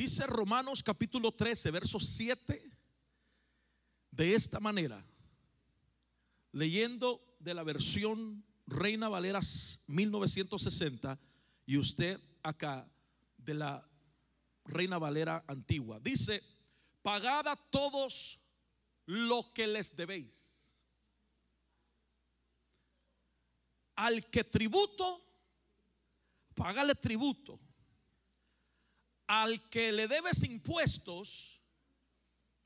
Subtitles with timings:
[0.00, 2.72] Dice Romanos capítulo 13, verso 7,
[4.10, 5.04] de esta manera,
[6.52, 9.40] leyendo de la versión Reina Valera
[9.88, 11.20] 1960
[11.66, 12.90] y usted acá
[13.36, 13.86] de la
[14.64, 16.00] Reina Valera antigua.
[16.00, 16.42] Dice,
[17.02, 18.40] pagad a todos
[19.04, 20.72] lo que les debéis.
[23.96, 25.22] Al que tributo,
[26.54, 27.60] págale tributo.
[29.30, 31.60] Al que le debes impuestos,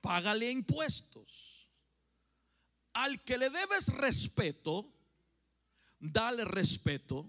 [0.00, 1.68] págale impuestos.
[2.94, 4.90] Al que le debes respeto,
[6.00, 7.28] dale respeto.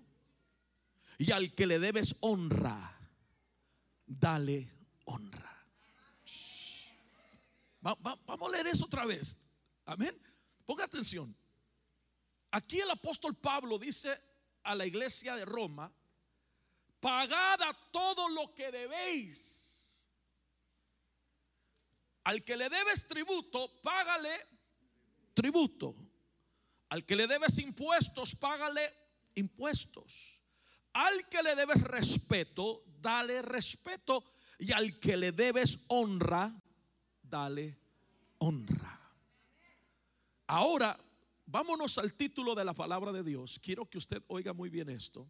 [1.18, 2.98] Y al que le debes honra,
[4.06, 4.72] dale
[5.04, 5.68] honra.
[7.82, 9.38] vamos a leer eso otra vez.
[9.84, 10.18] Amén.
[10.66, 11.36] Ponga atención.
[12.52, 14.18] Aquí el apóstol Pablo dice
[14.64, 15.92] a la iglesia de Roma,
[17.06, 20.04] pagad a todo lo que debéis.
[22.24, 24.36] Al que le debes tributo, págale
[25.36, 25.96] tributo.
[26.90, 28.82] Al que le debes impuestos, págale
[29.36, 30.42] impuestos.
[30.94, 34.24] Al que le debes respeto, dale respeto.
[34.58, 36.60] Y al que le debes honra,
[37.22, 37.78] dale
[38.40, 39.00] honra.
[40.48, 40.98] Ahora,
[41.46, 43.60] vámonos al título de la palabra de Dios.
[43.62, 45.30] Quiero que usted oiga muy bien esto.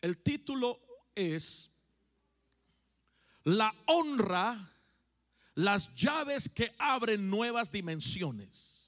[0.00, 0.80] El título
[1.14, 1.74] es
[3.44, 4.72] La honra,
[5.54, 8.78] las llaves que abren nuevas dimensiones.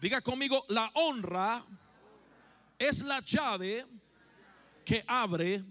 [0.00, 1.64] Diga conmigo, la honra
[2.78, 3.86] es la llave
[4.84, 5.64] que abre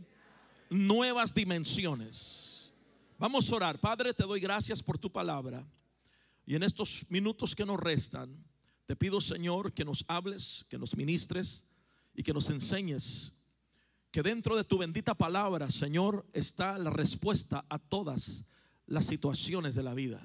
[0.70, 2.72] nuevas dimensiones.
[3.20, 3.80] Vamos a orar.
[3.80, 5.66] Padre, te doy gracias por tu palabra.
[6.46, 8.44] Y en estos minutos que nos restan,
[8.86, 11.70] te pido, Señor, que nos hables, que nos ministres
[12.14, 13.34] y que nos enseñes
[14.14, 18.46] que dentro de tu bendita palabra, Señor, está la respuesta a todas
[18.86, 20.24] las situaciones de la vida.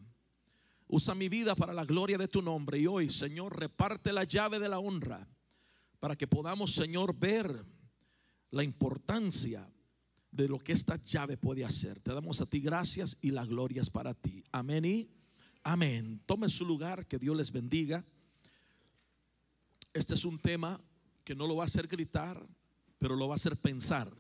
[0.89, 4.59] Usa mi vida para la gloria de tu nombre y hoy, Señor, reparte la llave
[4.59, 5.27] de la honra
[6.01, 7.65] para que podamos, Señor, ver
[8.51, 9.67] la importancia
[10.33, 11.99] de lo que esta llave puede hacer.
[12.01, 14.45] Te damos a ti gracias y la gloria es para ti.
[14.53, 15.09] Amén y
[15.63, 16.21] amén.
[16.27, 18.05] Tome su lugar, que Dios les bendiga.
[19.95, 20.79] Este es un tema
[21.25, 22.47] que no lo va a hacer gritar,
[22.99, 24.13] pero lo va a hacer pensar.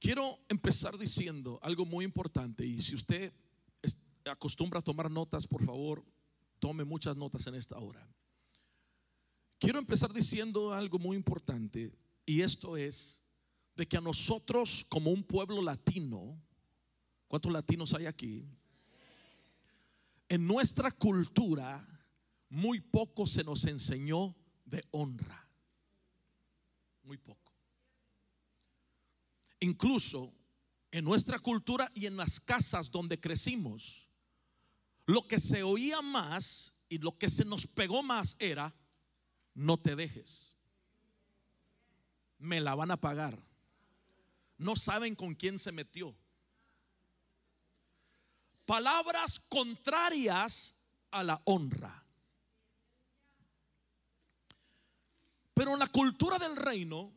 [0.00, 3.32] Quiero empezar diciendo algo muy importante y si usted
[4.24, 6.04] acostumbra a tomar notas, por favor,
[6.58, 8.08] tome muchas notas en esta hora.
[9.58, 11.92] Quiero empezar diciendo algo muy importante
[12.24, 13.22] y esto es
[13.74, 16.40] de que a nosotros como un pueblo latino,
[17.26, 18.46] ¿cuántos latinos hay aquí?
[20.28, 21.86] En nuestra cultura
[22.50, 25.48] muy poco se nos enseñó de honra.
[27.02, 27.52] Muy poco.
[29.60, 30.32] Incluso
[30.90, 34.08] en nuestra cultura y en las casas donde crecimos,
[35.06, 38.74] lo que se oía más y lo que se nos pegó más era,
[39.54, 40.56] no te dejes.
[42.38, 43.42] Me la van a pagar.
[44.58, 46.14] No saben con quién se metió
[48.68, 52.04] palabras contrarias a la honra.
[55.54, 57.16] Pero en la cultura del reino,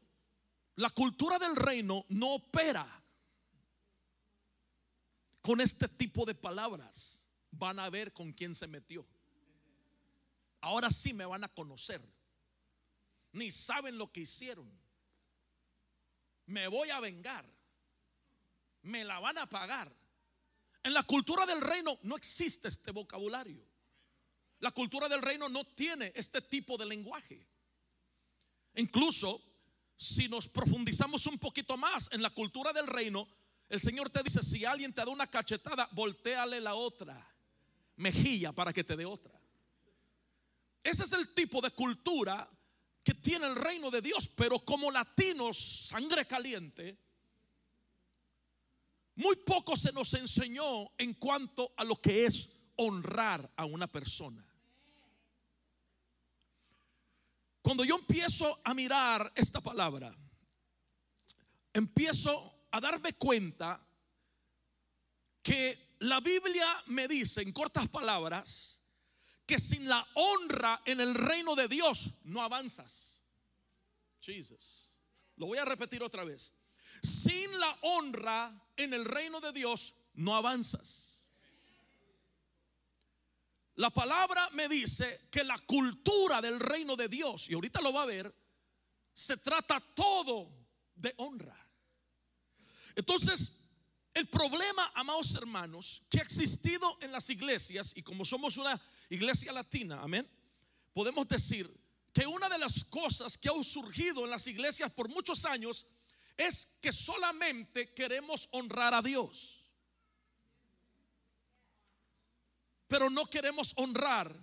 [0.78, 2.88] la cultura del reino no opera
[5.41, 7.25] con este tipo de palabras.
[7.51, 9.06] Van a ver con quién se metió.
[10.62, 12.01] Ahora sí me van a conocer.
[13.33, 14.72] Ni saben lo que hicieron.
[16.45, 17.45] Me voy a vengar.
[18.83, 20.00] Me la van a pagar.
[20.84, 23.64] En la cultura del reino no existe este vocabulario.
[24.59, 27.47] La cultura del reino no tiene este tipo de lenguaje.
[28.75, 29.42] Incluso
[29.96, 33.28] si nos profundizamos un poquito más en la cultura del reino,
[33.69, 37.28] el Señor te dice, si alguien te da una cachetada, volteale la otra
[37.98, 39.40] mejilla para que te dé otra.
[40.84, 42.50] Ese es el tipo de cultura
[43.04, 45.57] que tiene el reino de Dios, pero como latinos,
[45.88, 46.98] sangre caliente,
[49.21, 54.44] muy poco se nos enseñó en cuanto a lo que es honrar a una persona.
[57.62, 60.12] Cuando yo empiezo a mirar esta palabra,
[61.71, 63.79] empiezo a darme cuenta
[65.44, 68.81] que la Biblia me dice en cortas palabras
[69.45, 73.21] que sin la honra en el reino de Dios no avanzas.
[74.19, 74.89] Jesus.
[75.35, 76.56] Lo voy a repetir otra vez.
[77.02, 81.12] Sin la honra en el reino de Dios no avanzas.
[83.76, 88.04] la palabra me dice que la cultura del reino de Dios, y ahorita lo va
[88.04, 88.34] a ver,
[89.14, 90.52] se trata todo
[90.96, 91.58] de honra.
[92.96, 93.54] Entonces,
[94.14, 98.80] el problema, amados hermanos, que ha existido en las iglesias, y como somos una
[99.10, 100.30] iglesia latina, amén,
[100.94, 101.72] podemos decir
[102.14, 105.88] que una de las cosas que ha surgido en las iglesias por muchos años
[106.38, 109.66] es que solamente queremos honrar a Dios.
[112.88, 114.36] Pero no queremos honrar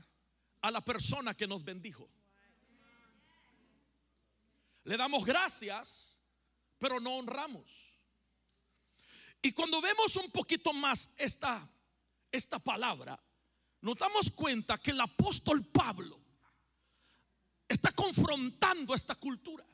[0.61, 2.09] a la persona que nos bendijo.
[4.85, 6.19] Le damos gracias,
[6.79, 7.89] pero no honramos.
[9.43, 11.69] Y cuando vemos un poquito más esta,
[12.33, 13.23] esta palabra,
[13.83, 16.19] nos damos cuenta que el apóstol Pablo
[17.69, 19.65] está confrontando esta cultura.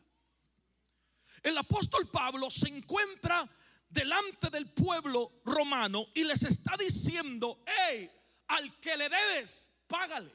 [1.44, 3.46] El apóstol Pablo se encuentra
[3.90, 8.10] delante del pueblo romano y les está diciendo, hey,
[8.48, 10.34] al que le debes, págale.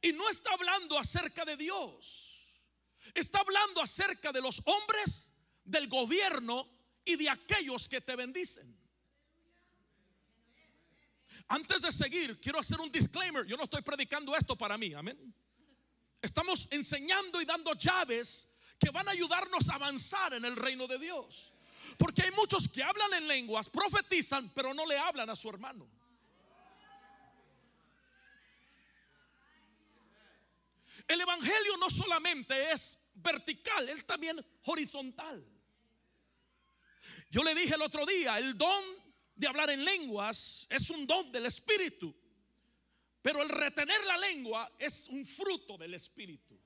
[0.00, 2.54] Y no está hablando acerca de Dios,
[3.14, 5.32] está hablando acerca de los hombres,
[5.64, 6.68] del gobierno
[7.04, 8.78] y de aquellos que te bendicen.
[11.48, 13.44] Antes de seguir, quiero hacer un disclaimer.
[13.44, 15.34] Yo no estoy predicando esto para mí, amén.
[16.22, 18.53] Estamos enseñando y dando llaves
[18.84, 21.52] que van a ayudarnos a avanzar en el reino de Dios.
[21.96, 25.88] Porque hay muchos que hablan en lenguas, profetizan, pero no le hablan a su hermano.
[31.08, 35.42] El Evangelio no solamente es vertical, él también horizontal.
[37.30, 38.84] Yo le dije el otro día, el don
[39.34, 42.14] de hablar en lenguas es un don del Espíritu.
[43.22, 46.58] Pero el retener la lengua es un fruto del Espíritu.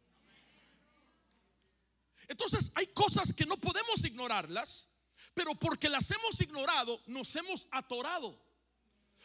[2.28, 4.90] Entonces hay cosas que no podemos ignorarlas,
[5.34, 8.38] pero porque las hemos ignorado, nos hemos atorado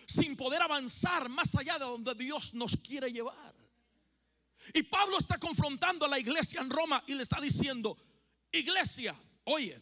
[0.08, 3.54] sin poder avanzar más allá de donde Dios nos quiere llevar.
[4.74, 7.98] Y Pablo está confrontando a la iglesia en Roma y le está diciendo,
[8.52, 9.82] iglesia, oye,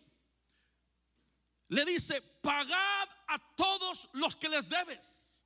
[1.68, 5.38] le dice, pagad a todos los que les debes.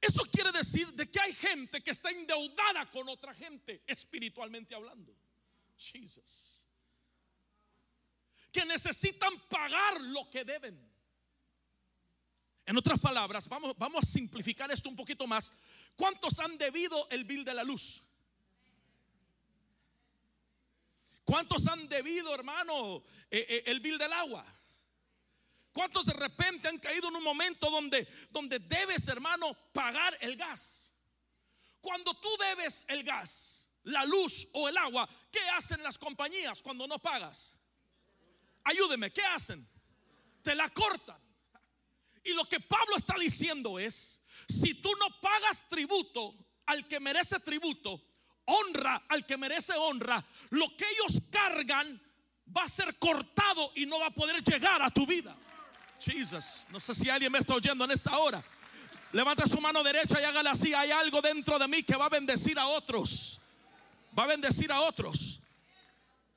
[0.00, 5.19] Eso quiere decir de que hay gente que está endeudada con otra gente, espiritualmente hablando.
[5.80, 6.66] Jesus.
[8.52, 10.90] Que necesitan pagar lo que deben.
[12.66, 15.52] En otras palabras, vamos, vamos a simplificar esto un poquito más.
[15.96, 18.02] ¿Cuántos han debido el bill de la luz?
[21.24, 24.44] ¿Cuántos han debido, hermano, eh, eh, el bill del agua?
[25.72, 30.90] ¿Cuántos de repente han caído en un momento donde, donde debes, hermano, pagar el gas?
[31.80, 36.86] Cuando tú debes el gas, la luz o el agua, ¿qué hacen las compañías cuando
[36.86, 37.56] no pagas?
[38.64, 39.66] Ayúdeme, ¿qué hacen?
[40.42, 41.18] Te la cortan.
[42.24, 46.34] Y lo que Pablo está diciendo es, si tú no pagas tributo
[46.66, 48.02] al que merece tributo,
[48.44, 52.00] honra al que merece honra, lo que ellos cargan
[52.56, 55.36] va a ser cortado y no va a poder llegar a tu vida.
[56.00, 56.66] Jesus.
[56.70, 58.42] No sé si alguien me está oyendo en esta hora.
[59.12, 60.72] Levanta su mano derecha y hágale así.
[60.72, 63.39] Hay algo dentro de mí que va a bendecir a otros.
[64.18, 65.40] Va a bendecir a otros.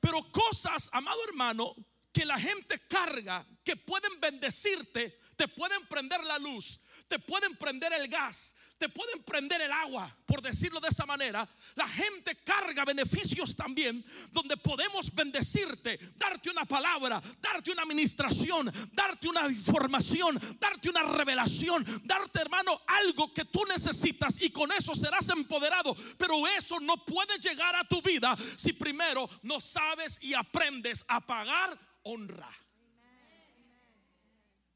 [0.00, 1.74] Pero cosas, amado hermano,
[2.12, 7.92] que la gente carga, que pueden bendecirte, te pueden prender la luz, te pueden prender
[7.92, 8.54] el gas,
[8.84, 11.48] te pueden prender el agua, por decirlo de esa manera.
[11.74, 19.26] La gente carga beneficios también, donde podemos bendecirte, darte una palabra, darte una administración, darte
[19.26, 25.30] una información, darte una revelación, darte, hermano, algo que tú necesitas y con eso serás
[25.30, 25.96] empoderado.
[26.18, 31.22] Pero eso no puede llegar a tu vida si primero no sabes y aprendes a
[31.22, 32.54] pagar honra.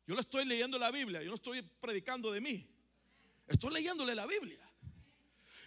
[0.07, 2.78] Yo le estoy leyendo la Biblia, yo no estoy predicando de mí.
[3.49, 4.61] Estoy leyéndole la Biblia.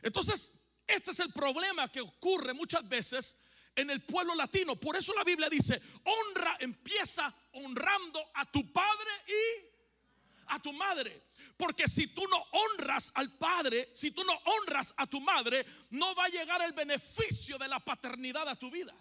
[0.03, 0.53] Entonces,
[0.87, 3.41] este es el problema que ocurre muchas veces
[3.75, 4.75] en el pueblo latino.
[4.75, 11.29] Por eso la Biblia dice, honra empieza honrando a tu padre y a tu madre.
[11.57, 16.15] Porque si tú no honras al padre, si tú no honras a tu madre, no
[16.15, 18.95] va a llegar el beneficio de la paternidad a tu vida.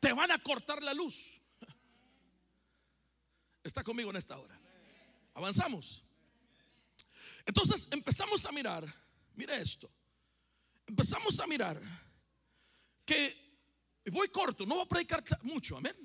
[0.00, 1.40] Te van a cortar la luz.
[3.64, 4.58] Está conmigo en esta hora.
[5.34, 6.04] Avanzamos.
[7.50, 8.86] Entonces empezamos a mirar,
[9.34, 9.90] mira esto,
[10.86, 11.82] empezamos a mirar
[13.04, 13.58] que,
[14.12, 15.96] voy corto, no voy a predicar mucho, amén,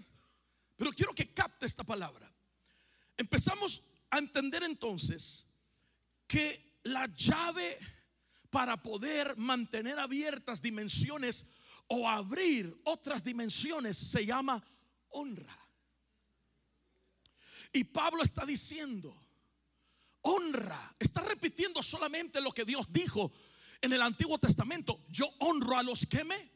[0.76, 2.34] pero quiero que capte esta palabra.
[3.16, 5.46] Empezamos a entender entonces
[6.26, 7.78] que la llave
[8.50, 11.46] para poder mantener abiertas dimensiones
[11.86, 14.64] o abrir otras dimensiones se llama
[15.10, 15.60] honra.
[17.72, 19.16] Y Pablo está diciendo,
[20.26, 20.96] honra.
[21.00, 23.32] Está repitiendo solamente lo que Dios dijo
[23.82, 25.02] en el Antiguo Testamento.
[25.10, 26.52] Yo honro a los que me.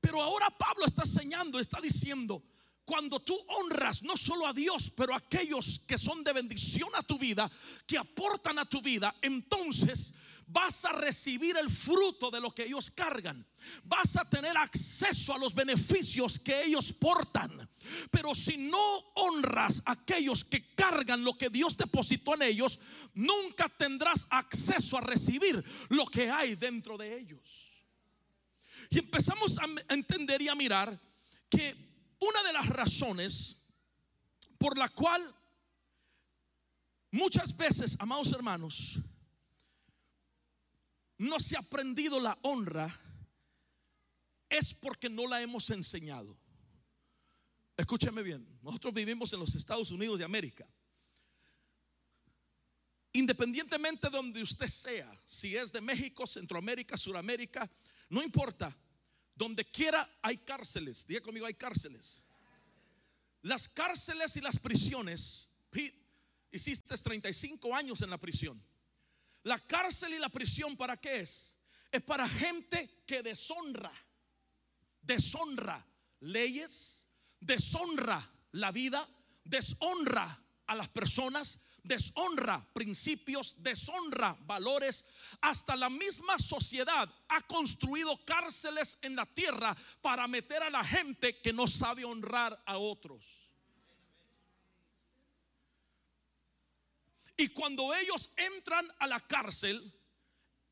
[0.00, 2.42] Pero ahora Pablo está enseñando, está diciendo,
[2.84, 7.02] cuando tú honras no solo a Dios, pero a aquellos que son de bendición a
[7.02, 7.50] tu vida,
[7.86, 10.14] que aportan a tu vida, entonces
[10.52, 13.46] vas a recibir el fruto de lo que ellos cargan.
[13.84, 17.68] Vas a tener acceso a los beneficios que ellos portan.
[18.10, 22.78] Pero si no honras a aquellos que cargan lo que Dios depositó en ellos,
[23.14, 27.70] nunca tendrás acceso a recibir lo que hay dentro de ellos.
[28.90, 31.00] Y empezamos a entender y a mirar
[31.48, 33.64] que una de las razones
[34.58, 35.22] por la cual
[37.12, 39.00] muchas veces, amados hermanos,
[41.20, 42.98] no se ha aprendido la honra
[44.48, 46.34] es porque no la hemos enseñado.
[47.76, 50.66] Escúcheme bien, nosotros vivimos en los Estados Unidos de América.
[53.12, 57.70] Independientemente de donde usted sea, si es de México, Centroamérica, Suramérica,
[58.08, 58.74] no importa,
[59.34, 61.06] donde quiera hay cárceles.
[61.06, 62.22] Diga conmigo, hay cárceles.
[63.42, 65.50] Las cárceles y las prisiones,
[66.50, 68.69] hiciste 35 años en la prisión.
[69.44, 71.56] La cárcel y la prisión, ¿para qué es?
[71.90, 73.92] Es para gente que deshonra,
[75.02, 75.84] deshonra
[76.20, 77.08] leyes,
[77.40, 79.08] deshonra la vida,
[79.44, 85.06] deshonra a las personas, deshonra principios, deshonra valores.
[85.40, 91.40] Hasta la misma sociedad ha construido cárceles en la tierra para meter a la gente
[91.40, 93.49] que no sabe honrar a otros.
[97.40, 99.90] Y cuando ellos entran a la cárcel,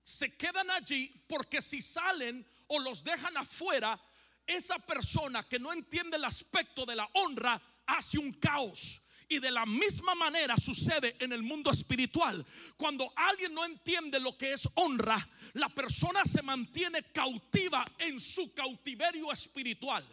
[0.03, 3.99] se quedan allí porque si salen o los dejan afuera,
[4.47, 9.51] esa persona que no entiende el aspecto de la honra hace un caos y de
[9.51, 12.45] la misma manera sucede en el mundo espiritual.
[12.77, 18.53] Cuando alguien no entiende lo que es honra, la persona se mantiene cautiva en su
[18.53, 20.05] cautiverio espiritual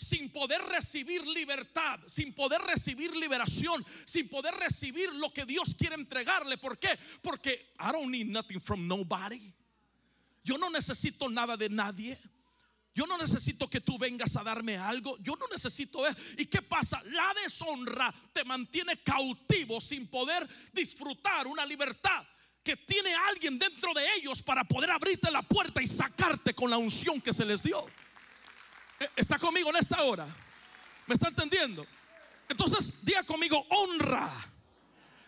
[0.00, 5.94] sin poder recibir libertad, sin poder recibir liberación, sin poder recibir lo que Dios quiere
[5.94, 6.56] entregarle.
[6.56, 6.98] ¿Por qué?
[7.20, 9.52] Porque I don't need nothing from nobody.
[10.42, 12.18] Yo no necesito nada de nadie.
[12.94, 15.18] Yo no necesito que tú vengas a darme algo.
[15.18, 16.02] Yo no necesito.
[16.38, 17.02] ¿Y qué pasa?
[17.04, 22.24] La deshonra te mantiene cautivo sin poder disfrutar una libertad
[22.62, 26.78] que tiene alguien dentro de ellos para poder abrirte la puerta y sacarte con la
[26.78, 27.86] unción que se les dio.
[29.00, 30.26] ¿E-, ¿Está conmigo en esta hora?
[31.06, 31.86] ¿Me está entendiendo?
[32.48, 34.30] Entonces, diga conmigo, honra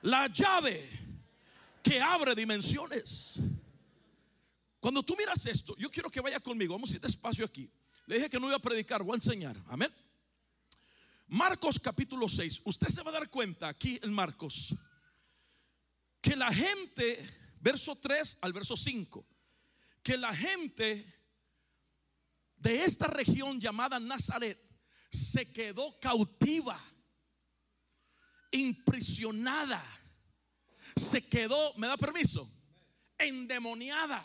[0.02, 0.91] la llave
[1.83, 3.41] que abre dimensiones.
[4.79, 6.75] Cuando tú miras esto, yo quiero que vaya conmigo.
[6.75, 7.71] Vamos a ir despacio aquí.
[8.07, 9.57] Le dije que no iba a predicar, voy a enseñar.
[9.69, 9.93] Amén.
[11.29, 12.62] Marcos capítulo 6.
[12.64, 14.75] Usted se va a dar cuenta aquí en Marcos
[16.21, 17.25] que la gente,
[17.61, 19.25] verso 3 al verso 5,
[20.02, 21.22] que la gente
[22.62, 24.59] de esta región llamada Nazaret
[25.11, 26.83] se quedó cautiva,
[28.50, 29.83] impresionada,
[30.97, 32.49] se quedó, ¿me da permiso?
[33.19, 34.25] Endemoniada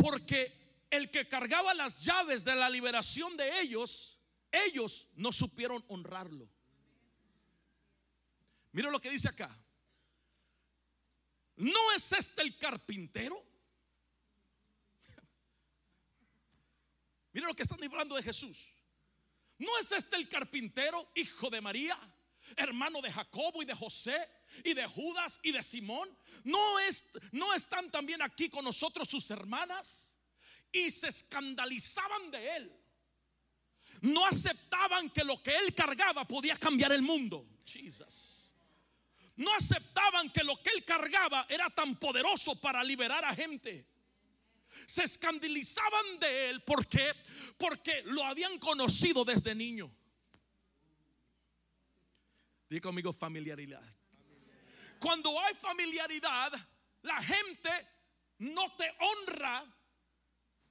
[0.00, 4.18] Porque el que cargaba las llaves de la liberación de ellos,
[4.50, 6.48] ellos no supieron honrarlo.
[8.72, 9.54] Mira lo que dice acá.
[11.56, 13.36] ¿No es este el carpintero?
[17.32, 18.72] Mira lo que están hablando de Jesús.
[19.58, 21.98] ¿No es este el carpintero, hijo de María,
[22.56, 24.28] hermano de Jacobo y de José
[24.64, 26.08] y de Judas y de Simón?
[26.44, 30.16] ¿No, es, ¿No están también aquí con nosotros sus hermanas?
[30.72, 32.76] Y se escandalizaban de él.
[34.00, 37.46] No aceptaban que lo que él cargaba podía cambiar el mundo.
[37.66, 38.54] Jesus.
[39.36, 43.89] No aceptaban que lo que él cargaba era tan poderoso para liberar a gente.
[44.90, 47.14] Se escandalizaban de él porque
[47.56, 49.88] porque lo habían conocido desde niño.
[52.68, 53.84] Diga conmigo familiaridad.
[54.98, 56.52] Cuando hay familiaridad,
[57.02, 57.70] la gente
[58.38, 59.64] no te honra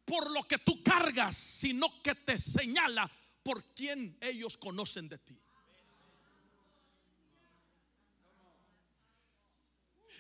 [0.04, 3.10] por lo que tú cargas, sino que te señala
[3.42, 5.40] por quien ellos conocen de ti.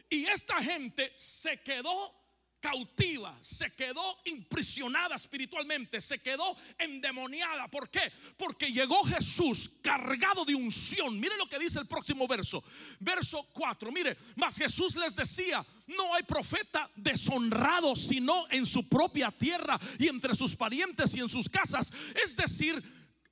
[0.09, 2.15] Y esta gente se quedó
[2.59, 7.67] cautiva, se quedó impresionada espiritualmente, se quedó endemoniada.
[7.67, 8.11] ¿Por qué?
[8.37, 11.19] Porque llegó Jesús cargado de unción.
[11.19, 12.63] Mire lo que dice el próximo verso,
[12.99, 13.91] verso 4.
[13.91, 20.07] Mire, mas Jesús les decía, no hay profeta deshonrado sino en su propia tierra y
[20.07, 21.91] entre sus parientes y en sus casas.
[22.23, 22.81] Es decir,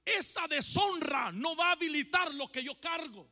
[0.04, 3.28] esa deshonra no va a habilitar lo que yo cargo.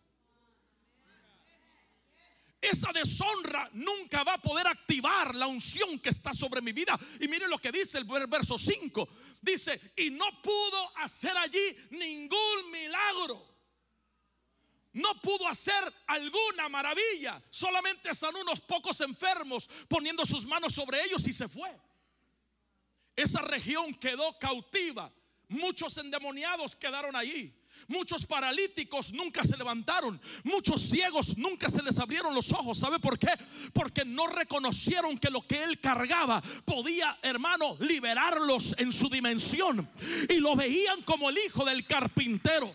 [2.71, 6.99] Esa deshonra nunca va a poder activar la unción que está sobre mi vida.
[7.19, 9.07] Y mire lo que dice el verso 5.
[9.41, 13.55] Dice, y no pudo hacer allí ningún milagro.
[14.93, 17.39] No pudo hacer alguna maravilla.
[17.51, 21.69] Solamente sanó unos pocos enfermos poniendo sus manos sobre ellos y se fue.
[23.15, 25.13] Esa región quedó cautiva.
[25.49, 27.53] Muchos endemoniados quedaron allí.
[27.87, 30.19] Muchos paralíticos nunca se levantaron.
[30.43, 32.79] Muchos ciegos nunca se les abrieron los ojos.
[32.79, 33.31] ¿Sabe por qué?
[33.73, 39.87] Porque no reconocieron que lo que él cargaba podía, hermano, liberarlos en su dimensión.
[40.29, 42.73] Y lo veían como el hijo del carpintero.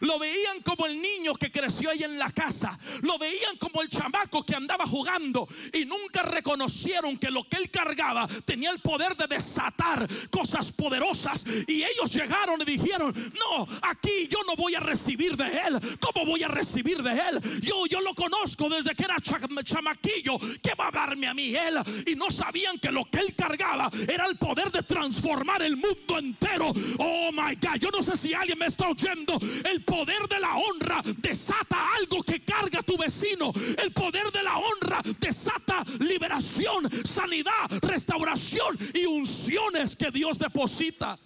[0.00, 2.78] Lo veían como el niño que creció ahí en la casa.
[3.02, 5.48] Lo veían como el chamaco que andaba jugando.
[5.72, 11.44] Y nunca reconocieron que lo que él cargaba tenía el poder de desatar cosas poderosas.
[11.66, 15.78] Y ellos llegaron y dijeron, no, aquí yo no voy a recibir de él.
[16.00, 17.40] ¿Cómo voy a recibir de él?
[17.62, 20.38] Yo, yo lo conozco desde que era chamaquillo.
[20.62, 21.78] ¿Qué va a darme a mí él?
[22.06, 26.18] Y no sabían que lo que él cargaba era el poder de transformar el mundo
[26.18, 26.72] entero.
[26.98, 29.38] Oh my God, yo no sé si alguien me está oyendo.
[29.84, 33.52] Poder de la honra desata algo que carga tu vecino.
[33.78, 41.18] El poder de la honra desata liberación, sanidad, restauración y unciones que Dios deposita.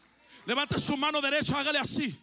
[0.47, 2.19] Levante su mano derecha, hágale así.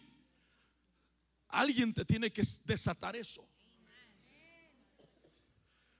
[1.48, 3.48] Alguien te tiene que desatar eso.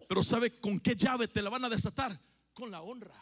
[0.07, 2.19] Pero ¿sabe con qué llave te la van a desatar?
[2.53, 3.15] Con la honra.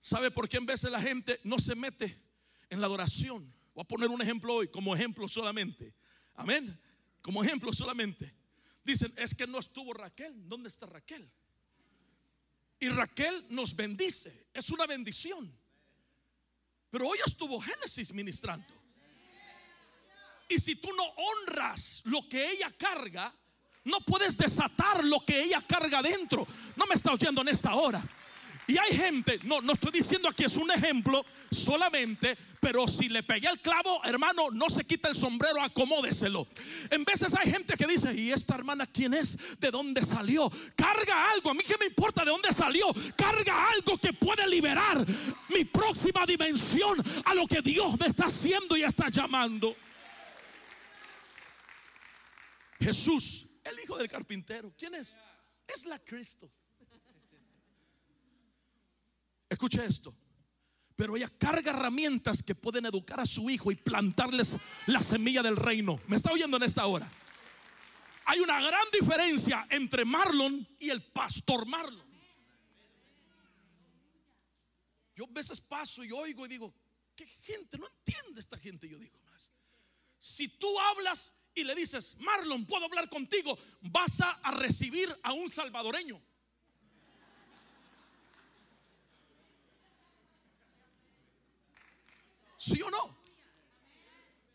[0.00, 2.20] ¿Sabe por qué en veces la gente no se mete
[2.70, 3.53] en la adoración?
[3.74, 5.94] Voy a poner un ejemplo hoy, como ejemplo solamente.
[6.36, 6.78] Amén.
[7.20, 8.32] Como ejemplo solamente.
[8.84, 10.48] Dicen, es que no estuvo Raquel.
[10.48, 11.28] ¿Dónde está Raquel?
[12.78, 14.48] Y Raquel nos bendice.
[14.52, 15.52] Es una bendición.
[16.90, 18.72] Pero hoy estuvo Génesis ministrando.
[20.48, 23.34] Y si tú no honras lo que ella carga,
[23.84, 26.46] no puedes desatar lo que ella carga dentro.
[26.76, 28.04] No me está oyendo en esta hora.
[28.66, 33.22] Y hay gente, no, no estoy diciendo aquí es un ejemplo solamente, pero si le
[33.22, 36.46] pegué el clavo, hermano, no se quita el sombrero, acomódeselo.
[36.90, 39.60] En veces hay gente que dice, ¿y esta hermana quién es?
[39.60, 40.50] ¿De dónde salió?
[40.74, 42.86] Carga algo, a mí que me importa de dónde salió.
[43.14, 45.04] Carga algo que puede liberar
[45.50, 49.76] mi próxima dimensión a lo que Dios me está haciendo y está llamando.
[52.80, 55.18] Jesús, el hijo del carpintero, ¿quién es?
[55.66, 56.50] Es la Cristo.
[59.48, 60.14] Escuche esto.
[60.96, 65.56] Pero ella carga herramientas que pueden educar a su hijo y plantarles la semilla del
[65.56, 65.98] reino.
[66.06, 67.10] ¿Me está oyendo en esta hora?
[68.26, 72.04] Hay una gran diferencia entre Marlon y el pastor Marlon.
[75.16, 76.74] Yo a veces paso y oigo y digo,
[77.14, 77.78] ¿qué gente?
[77.78, 78.88] No entiende esta gente.
[78.88, 79.50] Yo digo más.
[80.18, 85.50] Si tú hablas y le dices, Marlon, puedo hablar contigo, vas a recibir a un
[85.50, 86.20] salvadoreño.
[92.64, 93.13] ¿Sí o no?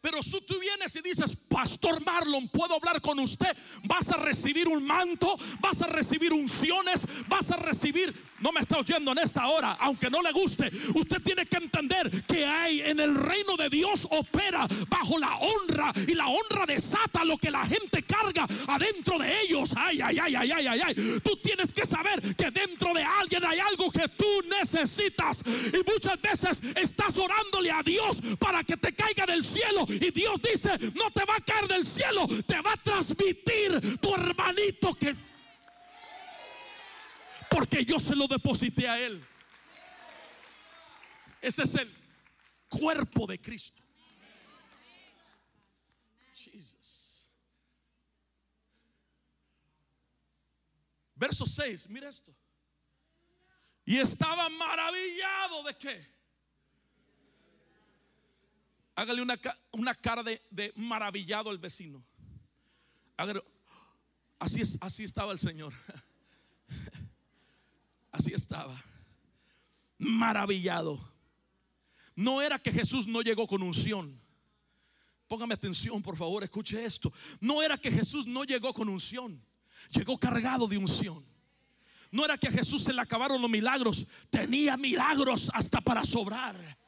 [0.02, 4.70] Pero si tú vienes y dices, Pastor Marlon, puedo hablar con usted, vas a recibir
[4.70, 9.48] un manto, vas a recibir unciones, vas a recibir, no me está oyendo en esta
[9.48, 13.70] hora, aunque no le guste, usted tiene que entender que hay en el reino de
[13.70, 19.20] Dios opera bajo la honra y la honra desata lo que la gente carga adentro
[19.20, 19.74] de ellos.
[19.76, 21.20] Ay, ay, ay, ay, ay, ay, ay.
[21.22, 24.26] Tú tienes que saber que dentro de alguien hay algo que tú
[24.62, 30.12] necesitas y muchas veces estás orándole a Dios para que te caiga del cielo y
[30.12, 34.94] Dios dice, no te va a caer del cielo, te va a transmitir tu hermanito
[34.94, 35.16] que...
[37.50, 39.26] Porque yo se lo deposité a él.
[41.42, 41.92] Ese es el
[42.68, 43.82] cuerpo de Cristo.
[46.34, 47.28] Jesus.
[51.16, 52.34] Verso 6, mira esto.
[53.86, 56.19] Y estaba maravillado de qué?
[59.00, 59.40] Hágale una,
[59.72, 62.04] una cara de, maravillado al vecino.
[64.38, 65.74] así, es, así estaba el Señor.
[68.12, 68.76] Así estaba.
[70.00, 71.00] Maravillado.
[72.16, 74.20] No era que Jesús no llegó con unción.
[75.28, 77.14] Póngame atención, por favor, escuche esto.
[77.40, 79.42] No era que Jesús no llegó con unción.
[79.92, 81.24] Llegó cargado de unción.
[82.12, 84.08] No era que a Jesús se le acabaron los milagros.
[84.30, 86.79] Tenía milagros hasta para sobrar.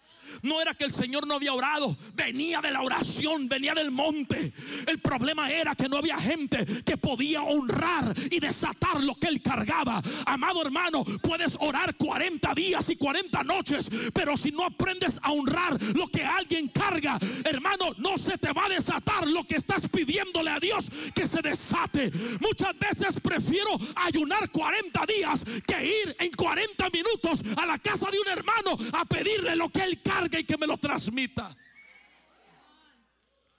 [0.41, 4.53] No era que el Señor no había orado, venía de la oración, venía del monte.
[4.87, 9.41] El problema era que no había gente que podía honrar y desatar lo que él
[9.41, 10.01] cargaba.
[10.25, 15.81] Amado hermano, puedes orar 40 días y 40 noches, pero si no aprendes a honrar
[15.95, 20.51] lo que alguien carga, hermano, no se te va a desatar lo que estás pidiéndole
[20.51, 22.11] a Dios que se desate.
[22.39, 28.19] Muchas veces prefiero ayunar 40 días que ir en 40 minutos a la casa de
[28.19, 31.55] un hermano a pedirle lo que él carga y que me lo transmita.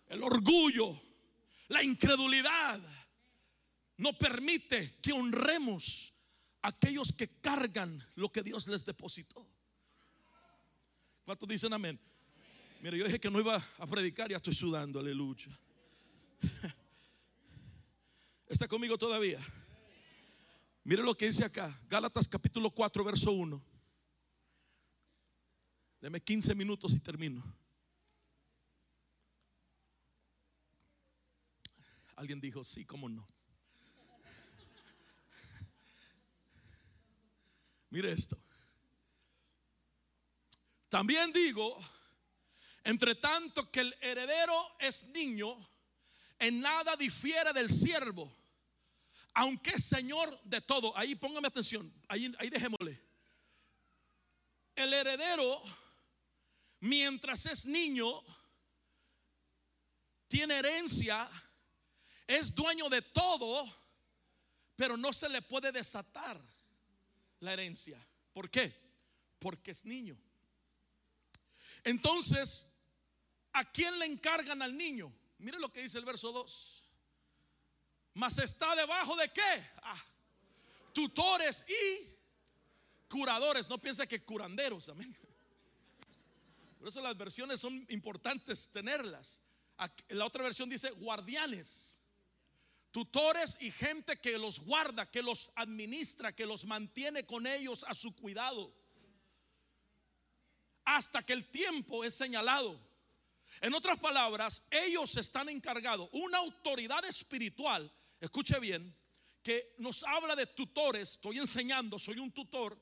[0.08, 1.00] El orgullo,
[1.68, 2.80] la incredulidad
[3.96, 6.12] no permite que honremos
[6.62, 9.48] a aquellos que cargan lo que Dios les depositó.
[11.24, 11.98] ¿Cuántos dicen amén?
[12.80, 15.56] Mire, yo dije que no iba a predicar, ya estoy sudando, aleluya.
[18.48, 19.38] ¿Está conmigo todavía?
[20.84, 23.71] Mire lo que dice acá, Gálatas capítulo 4, verso 1.
[26.02, 27.40] Deme 15 minutos y termino.
[32.16, 33.24] Alguien dijo, sí, cómo no.
[37.90, 38.36] Mire esto.
[40.88, 41.78] También digo,
[42.82, 45.56] entre tanto que el heredero es niño,
[46.40, 48.28] en nada difiere del siervo,
[49.34, 50.98] aunque es señor de todo.
[50.98, 53.00] Ahí póngame atención, ahí, ahí dejémosle.
[54.74, 55.62] El heredero,
[56.82, 58.22] mientras es niño,
[60.26, 61.30] tiene herencia,
[62.26, 63.72] es dueño de todo,
[64.76, 66.40] pero no se le puede desatar
[67.40, 68.04] la herencia.
[68.32, 68.74] ¿Por qué?
[69.38, 70.18] Porque es niño.
[71.84, 72.72] Entonces,
[73.52, 75.12] ¿a quién le encargan al niño?
[75.38, 76.82] Mire lo que dice el verso 2.
[78.14, 79.66] Mas está debajo de qué?
[79.82, 80.04] Ah,
[80.92, 82.08] tutores y
[83.08, 83.68] curadores.
[83.68, 85.16] No piensa que curanderos, amén.
[86.82, 89.40] Por eso las versiones son importantes tenerlas.
[90.08, 91.96] La otra versión dice guardianes,
[92.90, 97.94] tutores y gente que los guarda, que los administra, que los mantiene con ellos a
[97.94, 98.74] su cuidado.
[100.84, 102.76] Hasta que el tiempo es señalado.
[103.60, 108.92] En otras palabras, ellos están encargados, una autoridad espiritual, escuche bien,
[109.40, 112.76] que nos habla de tutores, estoy enseñando, soy un tutor,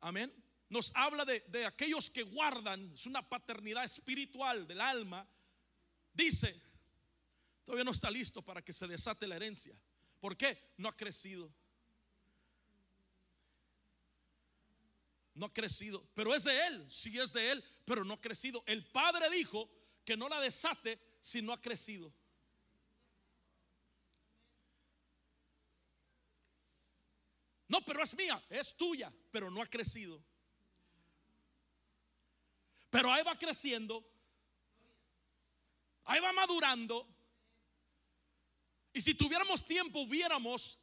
[0.00, 0.32] amén.
[0.70, 5.28] Nos habla de, de aquellos que guardan, es una paternidad espiritual del alma.
[6.14, 6.58] Dice,
[7.64, 9.74] todavía no está listo para que se desate la herencia.
[10.18, 10.72] ¿Por qué?
[10.78, 11.52] No ha crecido.
[15.34, 18.62] No ha crecido, pero es de él, sí es de él, pero no ha crecido.
[18.66, 19.68] El padre dijo,
[20.04, 22.12] que no la desate si no ha crecido.
[27.68, 30.20] No, pero es mía, es tuya, pero no ha crecido.
[32.90, 34.04] Pero ahí va creciendo,
[36.04, 37.06] ahí va madurando.
[38.92, 40.78] Y si tuviéramos tiempo, viéramos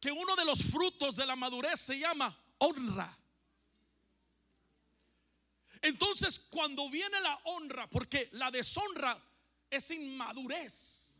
[0.00, 3.18] que uno de los frutos de la madurez se llama honra.
[5.82, 9.20] Entonces, cuando viene la honra, porque la deshonra
[9.70, 11.14] es inmadurez,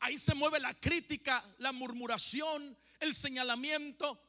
[0.00, 4.20] ahí se mueve la crítica, la murmuración, el señalamiento.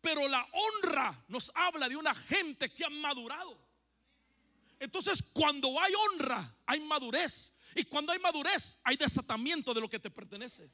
[0.00, 3.69] Pero la honra nos habla de una gente que ha madurado.
[4.80, 7.58] Entonces, cuando hay honra, hay madurez.
[7.76, 10.72] Y cuando hay madurez, hay desatamiento de lo que te pertenece.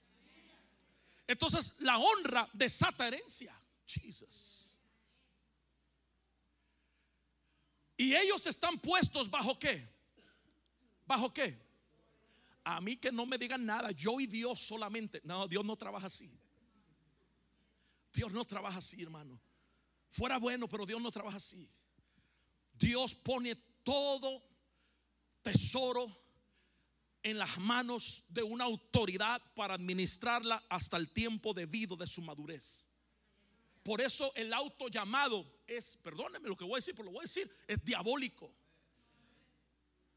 [1.26, 3.54] Entonces, la honra desata herencia.
[3.84, 4.78] Jesus.
[7.96, 9.88] Y ellos están puestos bajo qué?
[11.04, 11.66] ¿Bajo qué?
[12.64, 15.20] A mí que no me digan nada, yo y Dios solamente.
[15.24, 16.32] No, Dios no trabaja así.
[18.12, 19.40] Dios no trabaja así, hermano.
[20.08, 21.68] Fuera bueno, pero Dios no trabaja así.
[22.72, 24.42] Dios pone todo
[25.42, 26.10] tesoro
[27.22, 32.90] en las manos de una autoridad para administrarla hasta el tiempo debido de su madurez.
[33.84, 37.20] Por eso el auto llamado es, perdónenme lo que voy a decir, pero lo voy
[37.20, 38.52] a decir, es diabólico.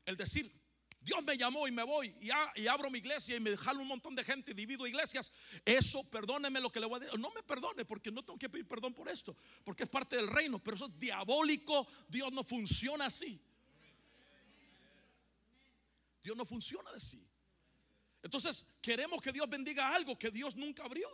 [0.04, 0.52] El decir,
[1.00, 2.16] Dios me llamó y me voy
[2.56, 5.32] y, abro mi iglesia y me jalo un montón de gente y divido iglesias.
[5.64, 7.20] Eso, perdóneme lo que le voy a decir.
[7.20, 10.28] No me perdone porque no tengo que pedir perdón por esto, porque es parte del
[10.28, 11.88] reino, pero eso es diabólico.
[12.08, 13.40] Dios no funciona así.
[16.24, 17.26] Dios no funciona así.
[18.22, 21.08] Entonces, queremos que Dios bendiga algo que Dios nunca abrió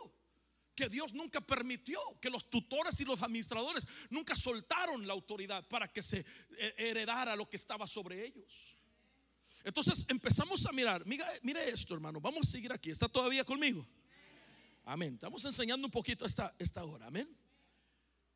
[0.76, 5.88] que Dios nunca permitió, que los tutores y los administradores nunca soltaron la autoridad para
[5.88, 8.76] que se eh, heredara lo que estaba sobre ellos.
[9.64, 13.84] Entonces empezamos a mirar, mire, esto hermano, vamos a seguir aquí, ¿está todavía conmigo?
[14.84, 17.28] Amén, estamos enseñando un poquito esta, esta hora, amén.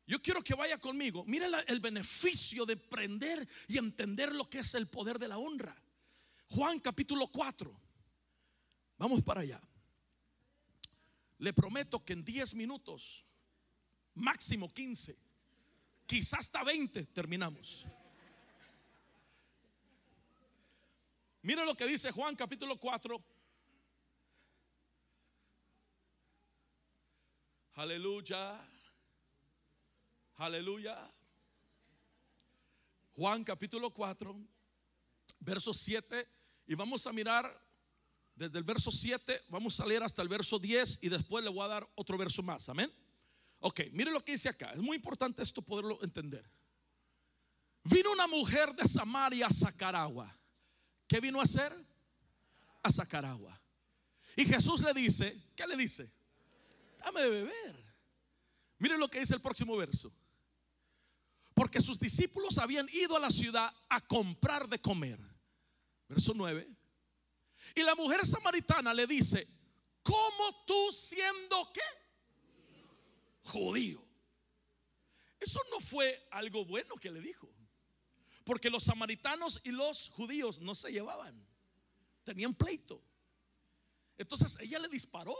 [0.07, 1.23] Yo quiero que vaya conmigo.
[1.25, 5.79] Mire el beneficio de prender y entender lo que es el poder de la honra.
[6.53, 7.73] Juan capítulo 4.
[8.97, 9.61] Vamos para allá.
[11.37, 13.23] Le prometo que en 10 minutos,
[14.15, 15.17] máximo 15,
[16.05, 17.85] quizás hasta 20, terminamos.
[21.41, 23.23] Mire lo que dice Juan capítulo 4.
[27.75, 28.59] Aleluya.
[30.35, 31.09] Aleluya.
[33.15, 34.35] Juan capítulo 4,
[35.39, 36.40] verso 7.
[36.71, 37.53] Y vamos a mirar
[38.33, 41.65] desde el verso 7, vamos a leer hasta el verso 10 y después le voy
[41.65, 42.69] a dar otro verso más.
[42.69, 42.89] Amén.
[43.59, 44.71] Ok, mire lo que dice acá.
[44.71, 46.49] Es muy importante esto poderlo entender.
[47.83, 50.33] Vino una mujer de Samaria a sacar agua.
[51.09, 51.75] ¿Qué vino a hacer?
[52.83, 53.61] A sacar agua.
[54.37, 56.09] Y Jesús le dice, ¿qué le dice?
[56.99, 57.95] Dame de beber.
[58.79, 60.09] Mire lo que dice el próximo verso.
[61.53, 65.30] Porque sus discípulos habían ido a la ciudad a comprar de comer.
[66.11, 66.67] Verso 9.
[67.73, 69.47] Y la mujer samaritana le dice,
[70.03, 71.81] ¿cómo tú siendo qué?
[73.43, 74.05] Judío.
[75.39, 77.49] Eso no fue algo bueno que le dijo.
[78.43, 81.47] Porque los samaritanos y los judíos no se llevaban.
[82.25, 83.01] Tenían pleito.
[84.17, 85.33] Entonces ella le disparó.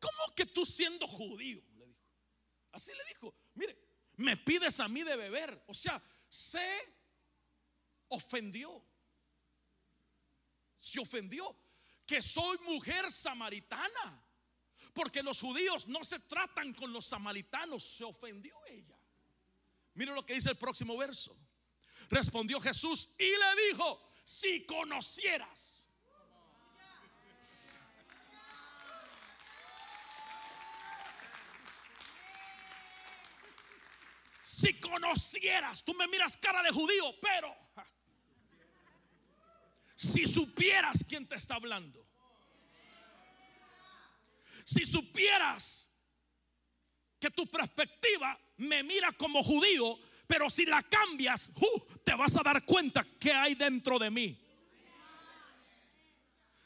[0.00, 1.62] ¿Cómo que tú siendo judío?
[1.76, 2.00] Le dijo.
[2.72, 3.34] Así le dijo.
[3.52, 3.78] Mire,
[4.16, 5.62] me pides a mí de beber.
[5.66, 6.97] O sea, se
[8.08, 8.82] ofendió.
[10.80, 11.56] Se ofendió.
[12.06, 14.24] Que soy mujer samaritana.
[14.92, 17.84] Porque los judíos no se tratan con los samaritanos.
[17.84, 18.98] Se ofendió ella.
[19.94, 21.36] Mire lo que dice el próximo verso.
[22.08, 25.84] Respondió Jesús y le dijo, si conocieras.
[34.42, 37.54] Si conocieras, tú me miras cara de judío, pero
[39.98, 42.06] si supieras quién te está hablando.
[44.64, 45.92] Si supieras
[47.18, 52.44] que tu perspectiva me mira como judío, pero si la cambias, uh, te vas a
[52.44, 54.38] dar cuenta que hay dentro de mí.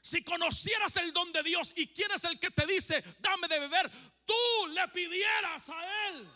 [0.03, 3.61] Si conocieras el don de Dios y quién es el que te dice, dame de
[3.61, 3.91] beber,
[4.27, 6.29] tú le pidieras a Él.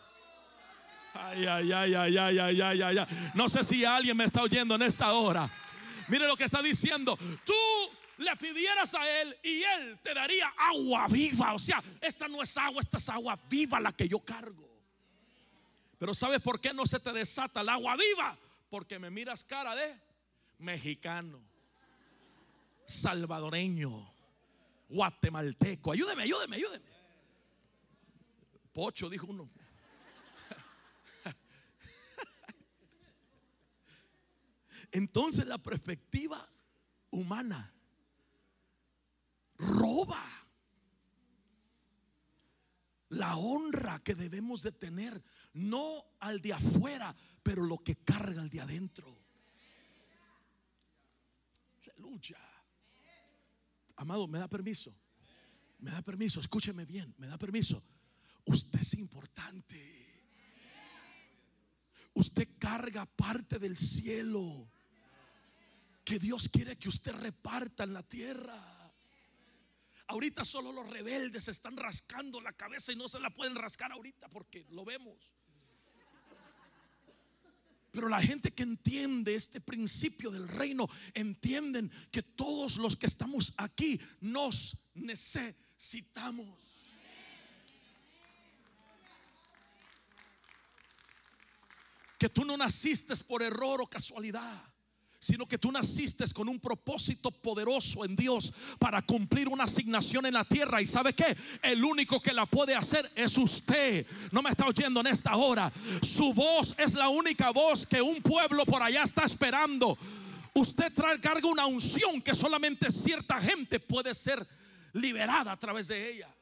[1.12, 3.06] Ay, ay, ay, ay, ay, ay, ay, ay.
[3.34, 5.50] No sé si alguien me está oyendo en esta hora.
[6.08, 7.18] Mire lo que está diciendo.
[7.44, 7.54] Tú
[8.18, 11.54] le pidieras a Él y Él te daría agua viva.
[11.54, 14.66] O sea, esta no es agua, esta es agua viva la que yo cargo.
[15.98, 18.36] Pero ¿sabes por qué no se te desata el agua viva?
[18.68, 19.98] Porque me miras cara de
[20.58, 21.40] mexicano,
[22.84, 24.12] salvadoreño,
[24.88, 25.92] guatemalteco.
[25.92, 26.96] Ayúdeme, ayúdeme, ayúdeme.
[28.72, 29.48] Pocho, dijo uno.
[34.96, 36.42] Entonces la perspectiva
[37.10, 37.70] humana
[39.58, 40.24] roba
[43.10, 48.48] la honra que debemos de tener, no al de afuera, pero lo que carga al
[48.48, 49.22] de adentro.
[51.82, 52.38] Aleluya.
[53.96, 54.98] Amado, ¿me da permiso?
[55.78, 56.40] ¿Me da permiso?
[56.40, 57.82] Escúcheme bien, ¿me da permiso?
[58.46, 59.78] Usted es importante.
[62.14, 64.70] Usted carga parte del cielo
[66.06, 68.56] que Dios quiere que usted reparta en la tierra.
[70.06, 74.28] Ahorita solo los rebeldes están rascando la cabeza y no se la pueden rascar ahorita
[74.28, 75.34] porque lo vemos.
[77.90, 83.52] Pero la gente que entiende este principio del reino, entienden que todos los que estamos
[83.56, 86.84] aquí nos necesitamos.
[92.16, 94.75] Que tú no naciste por error o casualidad
[95.26, 100.34] sino que tú naciste con un propósito poderoso en Dios para cumplir una asignación en
[100.34, 100.80] la tierra.
[100.80, 101.36] ¿Y sabe qué?
[101.62, 104.06] El único que la puede hacer es usted.
[104.30, 105.72] No me está oyendo en esta hora.
[106.00, 109.98] Su voz es la única voz que un pueblo por allá está esperando.
[110.54, 114.46] Usted trae carga una unción que solamente cierta gente puede ser
[114.92, 116.32] liberada a través de ella.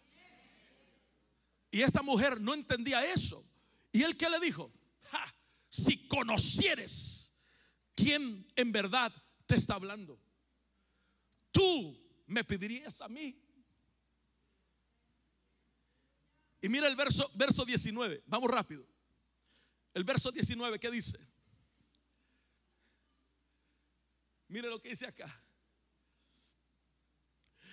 [1.70, 3.42] Y esta mujer no entendía eso.
[3.92, 4.70] ¿Y él qué le dijo?
[5.70, 7.23] Si conocieres
[7.94, 9.12] quién en verdad
[9.46, 10.20] te está hablando.
[11.50, 13.40] Tú me pedirías a mí.
[16.60, 18.86] Y mira el verso, verso 19, vamos rápido.
[19.92, 21.18] El verso 19, ¿qué dice?
[24.48, 25.42] Mire lo que dice acá.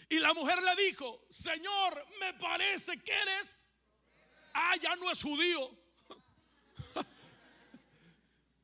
[0.09, 3.61] Y la mujer le dijo, Señor, me parece que eres
[4.53, 5.69] Ah, ya no es judío.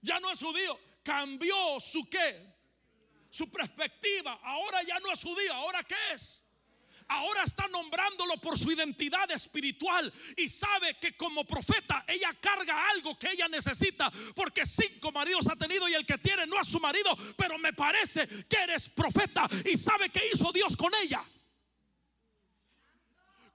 [0.02, 0.80] ya no es judío.
[1.08, 2.54] Cambió su qué?
[3.30, 4.41] Su perspectiva.
[4.43, 5.54] Ahora ya no es judío.
[5.54, 6.43] ¿Ahora qué es?
[7.10, 13.17] ahora está nombrándolo por su identidad espiritual y sabe que como profeta ella carga algo
[13.17, 16.82] que ella necesita porque cinco maridos ha tenido y el que tiene no es su
[16.82, 21.24] marido, pero me parece que eres profeta y sabe que hizo Dios con ella.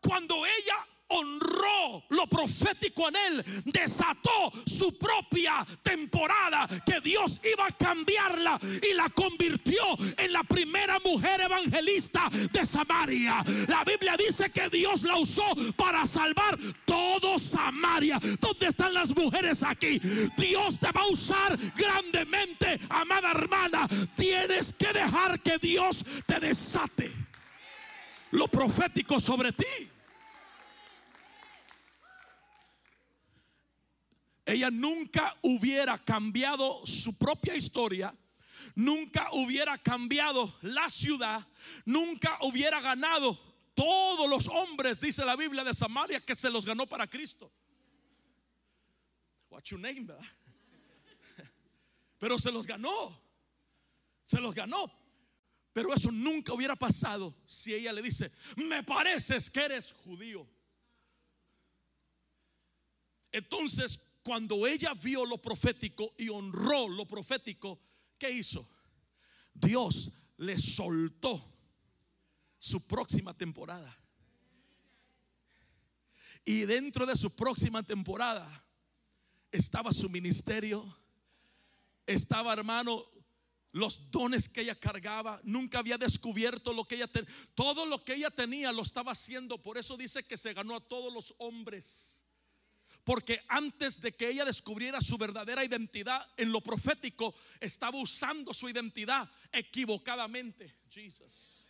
[0.00, 7.72] Cuando ella honró lo profético en él, desató su propia temporada que Dios iba a
[7.72, 9.82] cambiarla y la convirtió
[10.16, 13.44] en la primera mujer evangelista de Samaria.
[13.68, 15.44] La Biblia dice que Dios la usó
[15.76, 18.18] para salvar todo Samaria.
[18.40, 19.98] ¿Dónde están las mujeres aquí?
[20.36, 23.88] Dios te va a usar grandemente, amada hermana.
[24.16, 27.12] Tienes que dejar que Dios te desate
[28.32, 29.64] lo profético sobre ti.
[34.52, 38.14] Ella nunca hubiera cambiado su propia historia,
[38.74, 41.46] nunca hubiera cambiado la ciudad,
[41.84, 43.38] nunca hubiera ganado
[43.74, 47.50] todos los hombres, dice la Biblia de Samaria, que se los ganó para Cristo.
[49.48, 50.24] What your name, ¿verdad?
[52.18, 53.18] Pero se los ganó,
[54.24, 54.92] se los ganó.
[55.72, 60.46] Pero eso nunca hubiera pasado si ella le dice, me pareces que eres judío.
[63.30, 67.80] Entonces, cuando ella vio lo profético y honró lo profético,
[68.18, 68.68] ¿qué hizo?
[69.52, 71.52] Dios le soltó
[72.58, 73.98] su próxima temporada.
[76.44, 78.64] Y dentro de su próxima temporada
[79.50, 80.96] estaba su ministerio,
[82.06, 83.04] estaba hermano
[83.72, 88.14] los dones que ella cargaba, nunca había descubierto lo que ella tenía, todo lo que
[88.14, 92.21] ella tenía lo estaba haciendo, por eso dice que se ganó a todos los hombres.
[93.04, 98.68] Porque antes de que ella descubriera su verdadera identidad en lo profético, estaba usando su
[98.68, 100.76] identidad equivocadamente.
[100.88, 101.66] Jesus.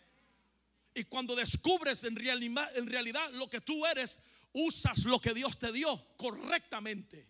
[0.95, 4.21] Y cuando descubres en en realidad lo que tú eres,
[4.53, 7.27] usas lo que Dios te dio correctamente.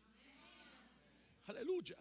[1.46, 1.96] Aleluya.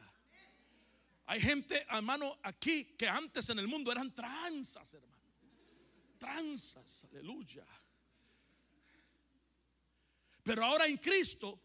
[1.27, 5.11] Hay gente, hermano, aquí que antes en el mundo eran tranzas, hermano.
[6.17, 7.65] Tranzas, aleluya.
[10.43, 11.59] Pero ahora en Cristo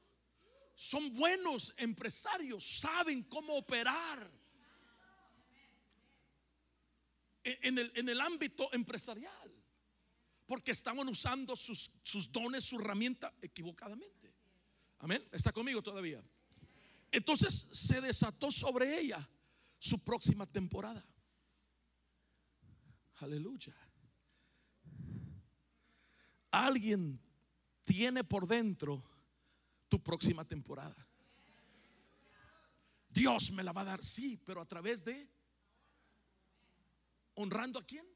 [0.76, 4.30] son buenos empresarios, saben cómo operar
[7.42, 9.52] en el, ámbito empresarial,
[10.44, 14.34] porque estaban usando sus, sus dones, su herramienta equivocadamente.
[14.98, 16.22] Amén, está conmigo todavía.
[17.10, 19.26] Entonces se desató sobre ella
[19.78, 21.02] su próxima temporada.
[23.16, 23.74] Aleluya.
[26.50, 27.18] Alguien
[27.84, 29.15] tiene por dentro
[29.88, 31.06] tu próxima temporada.
[33.08, 35.28] Dios me la va a dar, sí, pero a través de
[37.34, 38.06] honrando a quién.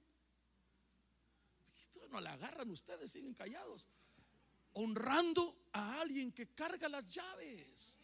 [2.11, 3.87] No la agarran ustedes, siguen callados.
[4.73, 8.01] Honrando a alguien que carga las llaves.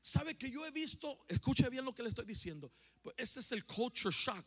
[0.00, 2.72] Sabe que yo he visto, escuche bien lo que le estoy diciendo.
[3.02, 4.46] Pues este es el culture shock.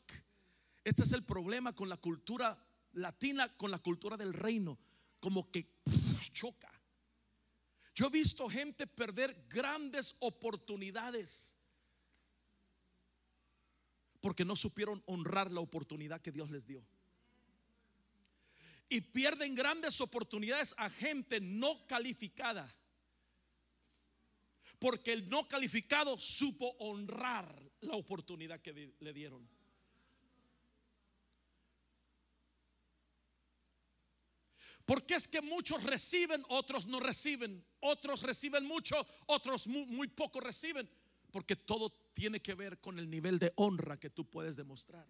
[0.83, 2.61] Este es el problema con la cultura
[2.93, 4.77] latina, con la cultura del reino.
[5.19, 5.79] Como que
[6.33, 6.72] choca.
[7.95, 11.55] Yo he visto gente perder grandes oportunidades
[14.19, 16.81] porque no supieron honrar la oportunidad que Dios les dio.
[18.87, 22.73] Y pierden grandes oportunidades a gente no calificada.
[24.79, 29.47] Porque el no calificado supo honrar la oportunidad que le dieron.
[34.85, 37.63] Porque es que muchos reciben, otros no reciben.
[37.79, 38.95] Otros reciben mucho,
[39.27, 40.89] otros muy, poco reciben.
[41.31, 45.07] Porque todo tiene que ver con el nivel de honra que tú puedes demostrar.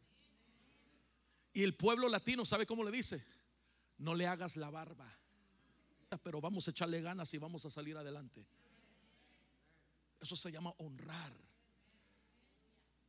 [1.53, 3.25] Y el pueblo latino, ¿sabe cómo le dice?
[3.97, 5.12] No le hagas la barba.
[6.23, 8.45] Pero vamos a echarle ganas y vamos a salir adelante.
[10.21, 11.33] Eso se llama honrar.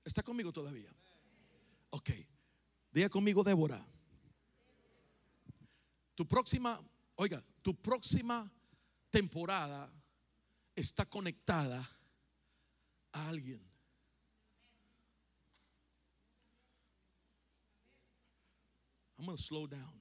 [0.05, 0.91] ¿Está conmigo todavía?
[1.91, 2.11] Ok.
[2.91, 3.85] Diga conmigo, Débora.
[6.15, 6.81] Tu próxima,
[7.17, 8.51] oiga, tu próxima
[9.11, 9.91] temporada
[10.77, 11.89] está conectada
[13.13, 13.61] a alguien.
[19.19, 20.01] I'm going to slow down.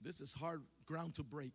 [0.00, 1.52] This is hard ground to break.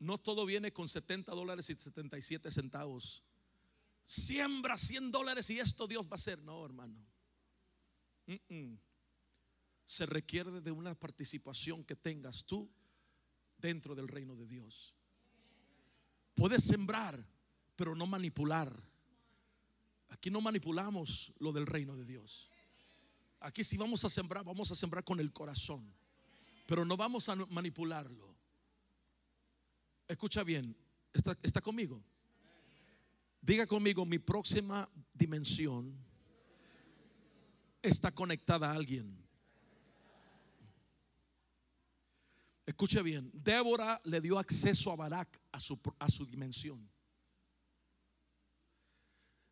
[0.00, 3.22] No todo viene con 70 dólares y 77 centavos.
[4.04, 6.42] Siembra 100 dólares y esto Dios va a hacer.
[6.42, 6.96] No, hermano.
[9.90, 12.70] Se requiere de una participación que tengas tú
[13.58, 14.94] dentro del reino de Dios.
[16.36, 17.26] Puedes sembrar,
[17.74, 18.72] pero no manipular.
[20.10, 22.48] Aquí no manipulamos lo del reino de Dios.
[23.40, 25.92] Aquí si vamos a sembrar, vamos a sembrar con el corazón,
[26.68, 28.36] pero no vamos a manipularlo.
[30.06, 30.76] Escucha bien,
[31.12, 32.00] ¿está, está conmigo?
[33.40, 35.92] Diga conmigo, mi próxima dimensión
[37.82, 39.28] está conectada a alguien.
[42.70, 46.88] Escuche bien, Débora le dio acceso a Barak a su, a su dimensión.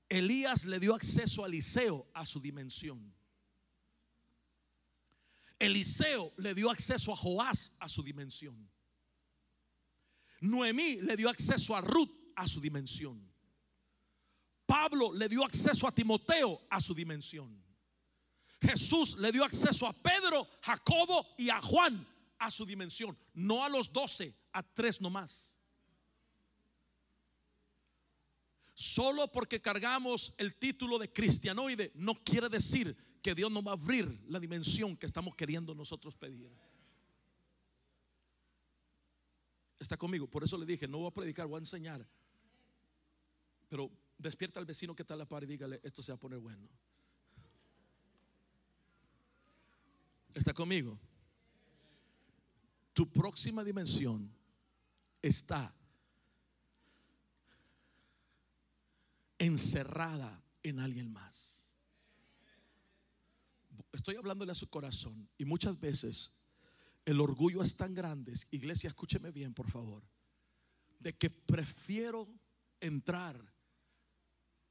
[0.08, 3.12] Elías le dio acceso a Eliseo a su dimensión.
[5.58, 8.70] Eliseo le dio acceso a Joás a su dimensión.
[10.40, 13.20] Noemí le dio acceso a Ruth a su dimensión.
[14.64, 17.64] Pablo le dio acceso a Timoteo a su dimensión.
[18.62, 22.06] Jesús le dio acceso a Pedro, Jacobo y a Juan
[22.38, 23.16] a su dimensión.
[23.34, 25.54] No a los doce, a tres nomás.
[28.74, 33.74] Solo porque cargamos el título de cristianoide no quiere decir que Dios no va a
[33.74, 36.48] abrir la dimensión que estamos queriendo nosotros pedir.
[39.80, 42.06] Está conmigo, por eso le dije, no voy a predicar, voy a enseñar.
[43.68, 46.20] Pero despierta al vecino que está a la par y dígale, esto se va a
[46.20, 46.68] poner bueno.
[50.34, 50.98] ¿Está conmigo?
[52.98, 54.28] Tu próxima dimensión
[55.22, 55.72] está
[59.38, 61.64] encerrada en alguien más.
[63.92, 66.32] Estoy hablándole a su corazón y muchas veces
[67.04, 70.02] el orgullo es tan grande, iglesia, escúcheme bien, por favor,
[70.98, 72.26] de que prefiero
[72.80, 73.40] entrar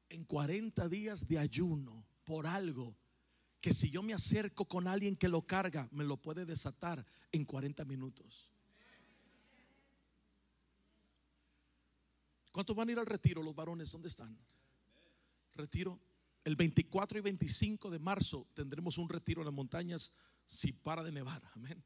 [0.10, 2.94] en 40 días de ayuno por algo
[3.62, 7.44] que si yo me acerco con alguien que lo carga, me lo puede desatar en
[7.44, 8.50] 40 minutos.
[12.52, 13.92] ¿Cuántos van a ir al retiro los varones?
[13.92, 14.38] ¿Dónde están?
[15.56, 16.00] Retiro.
[16.44, 21.12] El 24 y 25 de marzo tendremos un retiro en las montañas si para de
[21.12, 21.44] nevar.
[21.54, 21.84] Amén.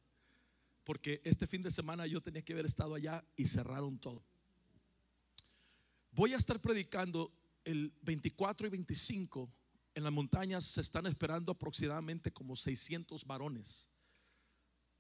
[0.84, 4.24] Porque este fin de semana yo tenía que haber estado allá y cerraron todo.
[6.12, 7.32] Voy a estar predicando
[7.64, 9.50] el 24 y 25
[9.94, 13.90] en las montañas se están esperando aproximadamente como 600 varones.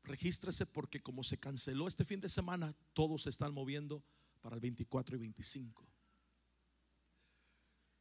[0.04, 4.04] Regístrese porque como se canceló este fin de semana, todos se están moviendo
[4.42, 5.88] para el 24 y 25.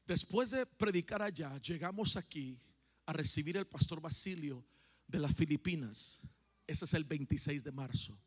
[0.06, 2.58] Después de predicar allá, llegamos aquí
[3.06, 4.64] a recibir el pastor Basilio
[5.06, 6.20] de las Filipinas.
[6.66, 8.18] Ese es el 26 de marzo.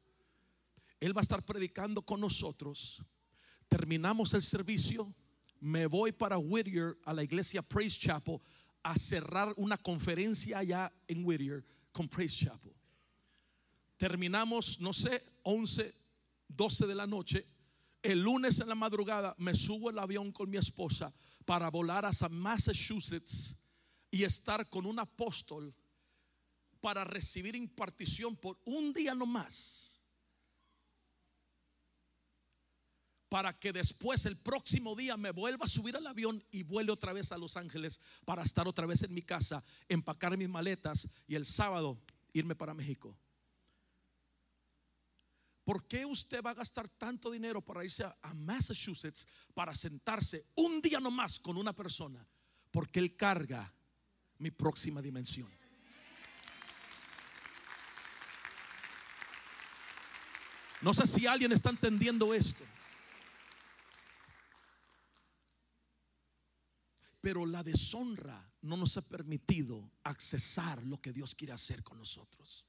[1.00, 3.04] Él va a estar predicando con nosotros.
[3.68, 5.14] Terminamos el servicio
[5.64, 8.40] me voy para Whittier a la iglesia Praise Chapel
[8.84, 12.74] a cerrar una conferencia allá en Whittier con Praise Chapel.
[13.96, 15.96] Terminamos, no sé, 11,
[16.50, 17.48] 12 de la noche.
[18.02, 21.14] El lunes en la madrugada me subo el avión con mi esposa
[21.46, 23.56] para volar hasta Massachusetts
[24.12, 25.74] y estar con un apóstol
[26.82, 29.93] para recibir impartición por un día nomás
[33.34, 37.14] para que después el próximo día me vuelva a subir al avión y vuele otra
[37.14, 41.34] vez a Los Ángeles para estar otra vez en mi casa, empacar mis maletas y
[41.34, 42.00] el sábado
[42.32, 43.18] irme para México.
[45.64, 50.80] ¿Por qué usted va a gastar tanto dinero para irse a, Massachusetts para sentarse un
[50.80, 52.24] día nomás con una persona?
[52.70, 53.74] Porque Él carga
[54.38, 55.50] mi próxima dimensión.
[60.82, 62.64] No sé si alguien está entendiendo esto.
[67.24, 72.66] Pero la deshonra no nos ha permitido accesar lo que Dios quiere hacer con nosotros.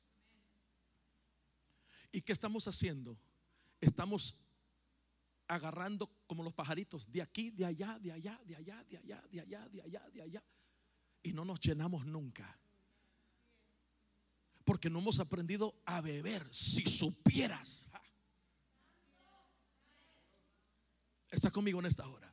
[2.13, 3.19] ¿Y qué estamos haciendo?
[3.81, 4.39] Estamos
[5.49, 9.41] agarrando como los pajaritos, de aquí, de allá, de allá, de allá, de allá, de
[9.41, 10.45] allá, de allá, de allá.
[11.25, 12.57] Y no nos llenamos nunca.
[14.65, 16.47] Porque no hemos aprendido a beber.
[16.55, 17.91] Si supieras.
[21.29, 22.33] Está conmigo en esta hora.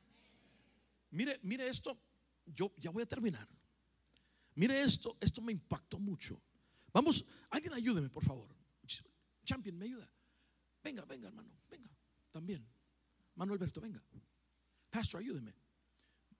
[1.09, 2.11] Mire, mire esto
[2.46, 3.48] yo ya voy a terminar.
[4.56, 6.42] Mire esto, esto me impactó mucho.
[6.94, 8.50] Vamos, alguien ayúdeme, por favor.
[9.44, 10.12] Champion, me ayuda.
[10.84, 11.89] Venga, venga, hermano, venga.
[12.30, 12.66] También.
[13.36, 14.02] Mano Alberto, venga.
[14.89, 15.54] Pastor, ayúdeme.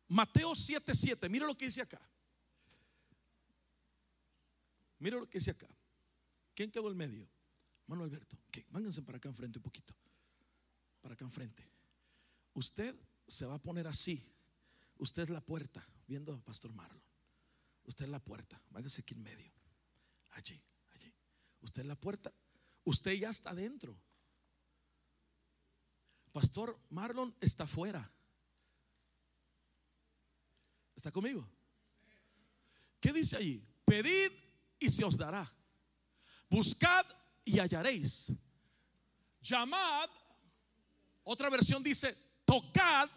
[0.10, 2.02] Mateo 7:7, mire lo que dice acá.
[5.00, 5.68] Mire lo que dice acá.
[6.54, 7.28] ¿Quién quedó en medio?
[7.88, 8.38] Mano Alberto.
[8.48, 9.96] Ok, Vánganse para acá enfrente un poquito.
[11.02, 11.68] Para acá enfrente.
[12.54, 12.96] Usted
[13.28, 14.24] se va a poner así
[15.02, 17.02] Usted es la puerta, viendo a Pastor Marlon.
[17.86, 19.52] Usted es la puerta, váyase aquí en medio.
[20.30, 21.12] Allí, allí.
[21.62, 22.32] Usted en la puerta,
[22.84, 24.00] usted ya está dentro.
[26.32, 28.12] Pastor Marlon está fuera.
[30.96, 31.50] ¿Está conmigo?
[33.00, 33.68] ¿Qué dice allí?
[33.84, 34.32] Pedid
[34.78, 35.52] y se os dará.
[36.48, 37.08] Buscad
[37.44, 38.32] y hallaréis.
[39.42, 40.12] Llamad.
[41.24, 43.10] Otra versión dice, tocad.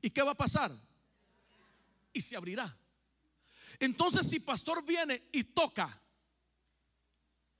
[0.00, 0.72] ¿Y qué va a pasar?
[2.12, 2.76] Y se abrirá.
[3.78, 6.00] Entonces si pastor viene y toca,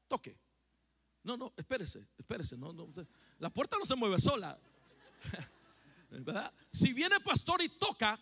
[0.09, 0.37] toque.
[1.23, 2.57] No, no, espérese, espérese.
[2.57, 2.89] No, no,
[3.39, 4.59] la puerta no se mueve sola.
[6.11, 6.53] ¿Verdad?
[6.73, 8.19] Si viene pastor y toca,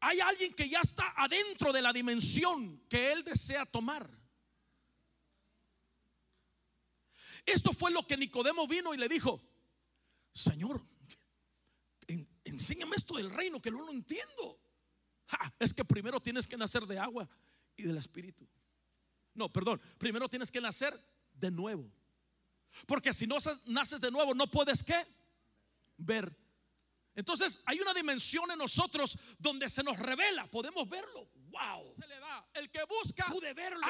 [0.00, 4.08] hay alguien que ya está adentro de la dimensión que él desea tomar.
[7.44, 9.40] Esto fue lo que Nicodemo vino y le dijo,
[10.32, 10.84] Señor,
[12.56, 14.58] enséñame esto del reino que no lo entiendo.
[15.58, 17.28] es que primero tienes que nacer de agua
[17.76, 18.48] y del espíritu.
[19.34, 20.98] No, perdón, primero tienes que nacer
[21.34, 21.90] de nuevo.
[22.86, 23.36] Porque si no
[23.66, 25.06] naces de nuevo, no puedes qué?
[25.98, 26.34] Ver.
[27.14, 31.28] Entonces hay una dimensión en nosotros donde se nos revela, podemos verlo.
[31.50, 31.94] Wow.
[31.94, 32.48] Se le da.
[32.54, 33.86] El que busca, pude verlo.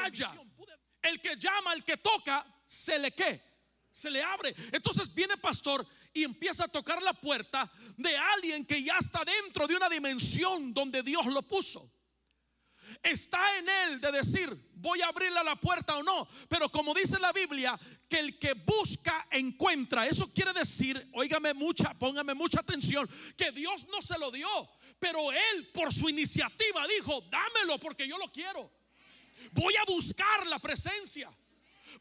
[1.03, 3.43] El que llama, el que toca, se le qué?
[3.91, 4.55] Se le abre.
[4.73, 5.87] Entonces viene pastor
[6.17, 10.73] y empieza a tocar la puerta de alguien que ya está dentro de una dimensión
[10.73, 11.93] donde Dios lo puso.
[13.03, 16.27] Está en él de decir, voy a abrirle la puerta o no.
[16.49, 20.07] Pero como dice la Biblia, que el que busca encuentra.
[20.07, 24.49] Eso quiere decir, óigame mucha, póngame mucha atención, que Dios no se lo dio,
[24.99, 28.73] pero él por su iniciativa dijo, dámelo porque yo lo quiero.
[29.53, 31.31] Voy a buscar la presencia.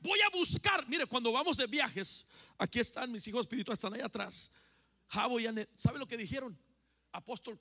[0.01, 2.27] Voy a buscar, mire, cuando vamos de viajes,
[2.57, 4.51] aquí están mis hijos espirituales, están ahí atrás.
[5.07, 6.57] Javo y Anet, ¿sabe lo que dijeron?
[7.11, 7.59] Apóstol,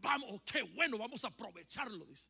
[0.00, 2.28] vamos, qué bueno, vamos a aprovecharlo, dice.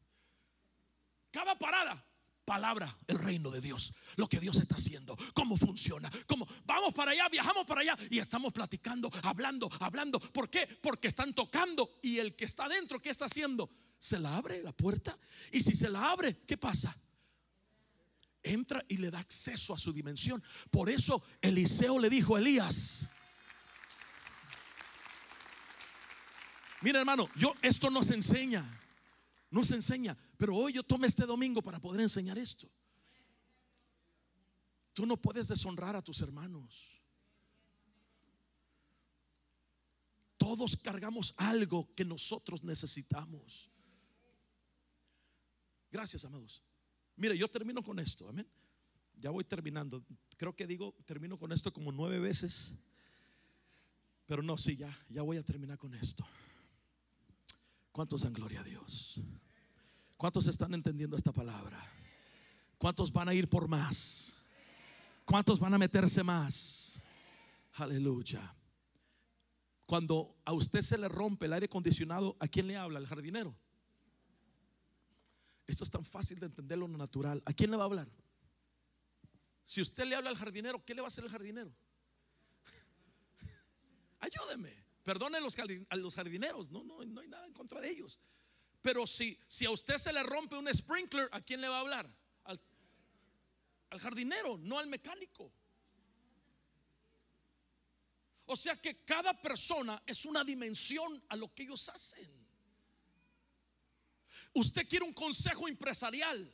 [1.30, 2.04] Cada parada,
[2.44, 7.10] palabra, el reino de Dios, lo que Dios está haciendo, cómo funciona, cómo vamos para
[7.10, 10.20] allá, viajamos para allá y estamos platicando, hablando, hablando.
[10.20, 10.66] ¿Por qué?
[10.66, 13.70] Porque están tocando y el que está dentro, ¿qué está haciendo?
[13.98, 15.18] Se la abre la puerta
[15.50, 16.96] y si se la abre, ¿qué pasa?
[18.44, 20.42] Entra y le da acceso a su dimensión.
[20.70, 23.08] Por eso Eliseo le dijo a Elías,
[26.82, 28.62] mira hermano, yo esto nos enseña,
[29.50, 30.16] nos enseña.
[30.36, 32.70] Pero hoy yo tomé este domingo para poder enseñar esto.
[34.92, 37.00] Tú no puedes deshonrar a tus hermanos.
[40.36, 43.70] Todos cargamos algo que nosotros necesitamos.
[45.90, 46.62] Gracias, amados.
[47.16, 48.46] Mire, yo termino con esto, amén.
[49.20, 50.04] Ya voy terminando.
[50.36, 52.74] Creo que digo, termino con esto como nueve veces.
[54.26, 56.24] Pero no, sí, ya, ya voy a terminar con esto.
[57.92, 59.20] ¿Cuántos dan gloria a Dios?
[60.16, 61.80] ¿Cuántos están entendiendo esta palabra?
[62.78, 64.34] ¿Cuántos van a ir por más?
[65.24, 67.00] ¿Cuántos van a meterse más?
[67.74, 68.54] Aleluya.
[69.86, 72.98] Cuando a usted se le rompe el aire acondicionado, ¿a quién le habla?
[72.98, 73.54] ¿Al jardinero?
[75.66, 77.42] Esto es tan fácil de entender lo natural.
[77.46, 78.08] ¿A quién le va a hablar?
[79.64, 81.74] Si usted le habla al jardinero, ¿qué le va a hacer el jardinero?
[84.20, 84.84] Ayúdeme.
[85.02, 86.70] Perdone a los jardineros.
[86.70, 88.18] No, no, no hay nada en contra de ellos.
[88.80, 91.80] Pero si, si a usted se le rompe un sprinkler, ¿a quién le va a
[91.80, 92.10] hablar?
[92.44, 92.60] Al,
[93.90, 95.50] al jardinero, no al mecánico.
[98.46, 102.43] O sea que cada persona es una dimensión a lo que ellos hacen.
[104.54, 106.50] Usted quiere un consejo empresarial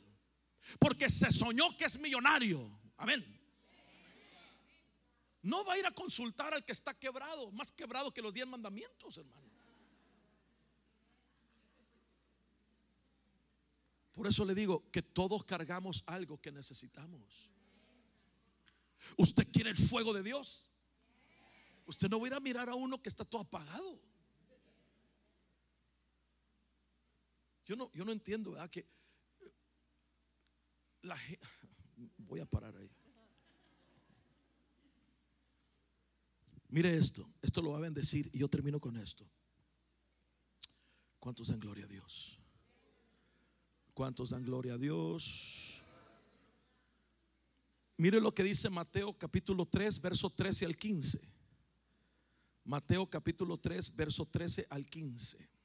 [0.79, 2.79] porque se soñó que es millonario.
[2.97, 3.23] Amén.
[5.43, 8.45] No va a ir a consultar al que está quebrado, más quebrado que los diez
[8.45, 9.49] mandamientos, hermano.
[14.11, 17.49] Por eso le digo que todos cargamos algo que necesitamos.
[19.17, 20.69] ¿Usted quiere el fuego de Dios?
[21.85, 23.99] Usted no va a ir a mirar a uno que está todo apagado.
[27.71, 28.69] Yo no, yo no entiendo, ¿verdad?
[28.69, 28.85] Que
[31.03, 31.15] la
[32.17, 32.91] voy a parar ahí.
[36.67, 39.25] Mire esto, esto lo va a bendecir y yo termino con esto.
[41.17, 42.37] ¿Cuántos en gloria a Dios?
[43.93, 45.81] ¿Cuántos dan gloria a Dios?
[47.95, 51.21] Mire lo que dice Mateo capítulo 3, verso 13 al 15.
[52.65, 55.60] Mateo capítulo 3, verso 13 al 15.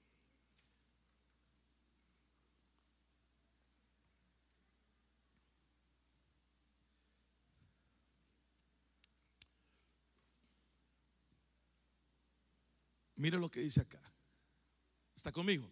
[13.16, 14.00] Mire lo que dice acá.
[15.14, 15.70] ¿Está conmigo?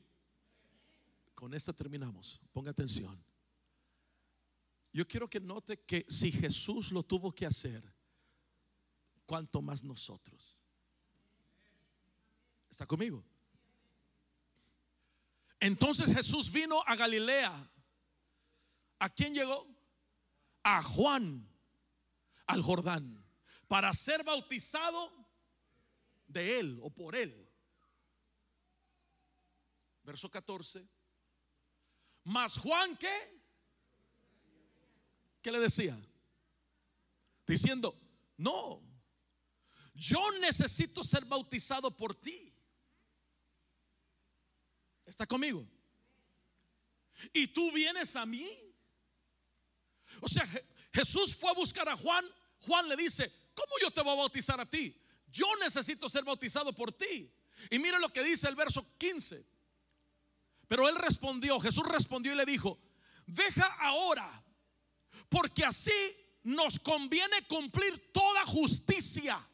[1.34, 2.40] Con esta terminamos.
[2.52, 3.22] Ponga atención.
[4.92, 7.82] Yo quiero que note que si Jesús lo tuvo que hacer,
[9.26, 10.58] ¿cuánto más nosotros?
[12.70, 13.24] ¿Está conmigo?
[15.60, 17.70] Entonces Jesús vino a Galilea.
[18.98, 19.66] ¿A quién llegó?
[20.62, 21.46] A Juan,
[22.46, 23.22] al Jordán,
[23.68, 25.23] para ser bautizado
[26.34, 27.48] de él o por él.
[30.02, 30.86] Verso 14.
[32.24, 33.42] Mas Juan, ¿qué?
[35.40, 35.98] ¿Qué le decía?
[37.46, 37.98] Diciendo,
[38.36, 38.82] no,
[39.94, 42.52] yo necesito ser bautizado por ti.
[45.06, 45.66] ¿Está conmigo?
[47.32, 48.48] Y tú vienes a mí.
[50.20, 50.46] O sea,
[50.92, 52.24] Jesús fue a buscar a Juan.
[52.60, 54.98] Juan le dice, ¿cómo yo te voy a bautizar a ti?
[55.34, 57.28] Yo necesito ser bautizado por ti.
[57.68, 59.44] Y mire lo que dice el verso 15.
[60.68, 62.78] Pero él respondió, Jesús respondió y le dijo,
[63.26, 64.44] deja ahora,
[65.28, 65.90] porque así
[66.44, 69.44] nos conviene cumplir toda justicia.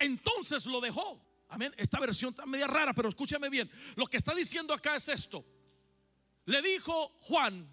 [0.00, 1.24] Entonces lo dejó.
[1.48, 1.72] Amén.
[1.76, 3.70] Esta versión está media rara, pero escúchame bien.
[3.94, 5.46] Lo que está diciendo acá es esto.
[6.44, 7.72] Le dijo Juan,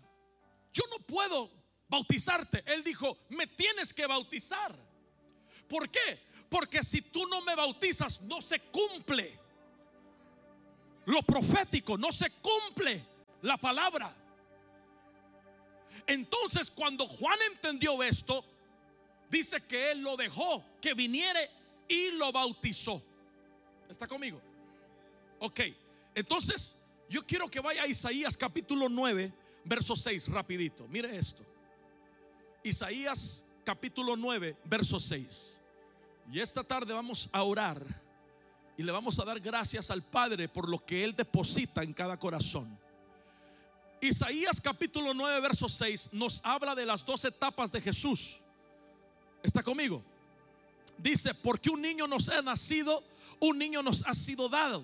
[0.72, 1.51] yo no puedo
[1.88, 2.64] bautizarte.
[2.68, 4.93] Él dijo, me tienes que bautizar.
[5.68, 6.20] ¿Por qué?
[6.49, 9.39] Porque si tú no me bautizas, no se cumple
[11.05, 13.03] lo profético, no se cumple
[13.41, 14.14] la palabra.
[16.07, 18.43] Entonces, cuando Juan entendió esto,
[19.30, 21.49] dice que él lo dejó, que viniere
[21.88, 23.01] y lo bautizó.
[23.89, 24.41] ¿Está conmigo?
[25.39, 25.61] Ok,
[26.16, 29.32] entonces yo quiero que vaya a Isaías capítulo 9,
[29.66, 30.88] verso 6, rapidito.
[30.88, 31.43] Mire esto.
[32.64, 35.61] Isaías capítulo 9, verso 6.
[36.32, 37.84] Y esta tarde vamos a orar
[38.78, 42.18] y le vamos a dar gracias al Padre por lo que Él deposita en cada
[42.18, 42.78] corazón.
[44.01, 48.39] Isaías capítulo 9, verso 6 nos habla de las dos etapas de Jesús.
[49.41, 50.03] ¿Está conmigo?
[50.97, 53.03] Dice, porque un niño nos ha nacido,
[53.39, 54.84] un niño nos ha sido dado.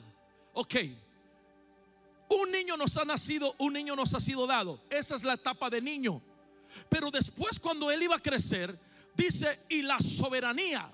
[0.53, 0.75] Ok.
[2.29, 4.79] Un niño nos ha nacido, un niño nos ha sido dado.
[4.89, 6.21] Esa es la etapa de niño.
[6.89, 8.77] Pero después cuando él iba a crecer,
[9.15, 10.89] dice, y la soberanía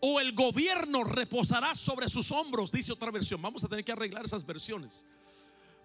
[0.00, 3.40] o el gobierno reposará sobre sus hombros, dice otra versión.
[3.40, 5.06] Vamos a tener que arreglar esas versiones.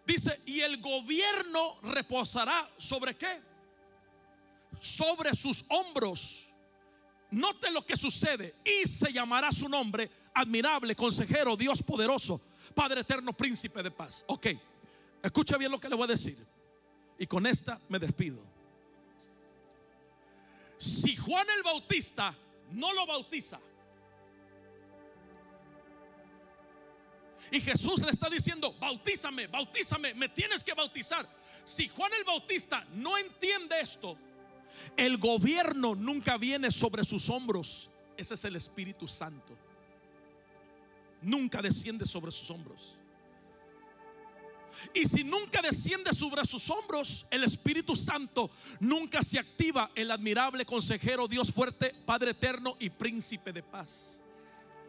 [0.05, 3.41] Dice, y el gobierno reposará sobre qué?
[4.79, 6.47] Sobre sus hombros.
[7.31, 8.55] Note lo que sucede.
[8.65, 12.41] Y se llamará su nombre admirable, consejero, Dios poderoso,
[12.73, 14.23] Padre eterno, príncipe de paz.
[14.27, 14.47] Ok,
[15.21, 16.37] escucha bien lo que le voy a decir.
[17.17, 18.50] Y con esta me despido.
[20.81, 22.35] Si Juan el Bautista
[22.71, 23.59] no lo bautiza,
[27.51, 31.27] Y Jesús le está diciendo, bautízame, bautízame, me tienes que bautizar.
[31.65, 34.17] Si Juan el Bautista no entiende esto,
[34.95, 37.91] el gobierno nunca viene sobre sus hombros.
[38.15, 39.57] Ese es el Espíritu Santo.
[41.21, 42.95] Nunca desciende sobre sus hombros.
[44.93, 50.65] Y si nunca desciende sobre sus hombros, el Espíritu Santo nunca se activa el admirable
[50.65, 54.21] consejero, Dios fuerte, Padre eterno y príncipe de paz.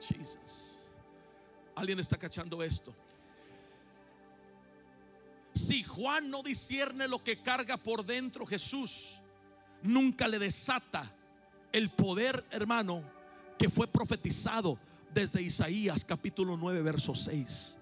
[0.01, 0.79] Jesus.
[1.75, 2.95] Alguien está cachando esto.
[5.55, 9.19] Si Juan no discierne lo que carga por dentro Jesús,
[9.83, 11.15] nunca le desata
[11.73, 13.03] el poder, hermano,
[13.59, 14.79] que fue profetizado
[15.13, 17.79] desde Isaías capítulo 9, verso 6.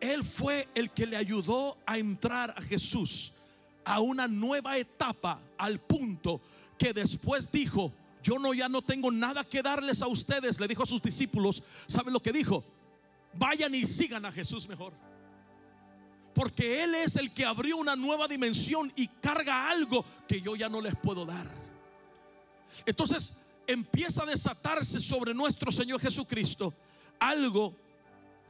[0.00, 3.32] Él fue el que le ayudó a entrar a Jesús
[3.84, 6.40] a una nueva etapa al punto
[6.76, 7.92] que después dijo,
[8.22, 11.62] yo no ya no tengo nada que darles a ustedes, le dijo a sus discípulos.
[11.86, 12.62] ¿Saben lo que dijo?
[13.34, 14.92] Vayan y sigan a Jesús mejor.
[16.34, 20.68] Porque Él es el que abrió una nueva dimensión y carga algo que yo ya
[20.68, 21.50] no les puedo dar.
[22.86, 23.36] Entonces
[23.66, 26.72] empieza a desatarse sobre nuestro Señor Jesucristo
[27.18, 27.74] algo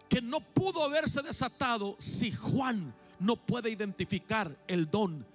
[0.08, 5.26] que no pudo haberse desatado si Juan no puede identificar el don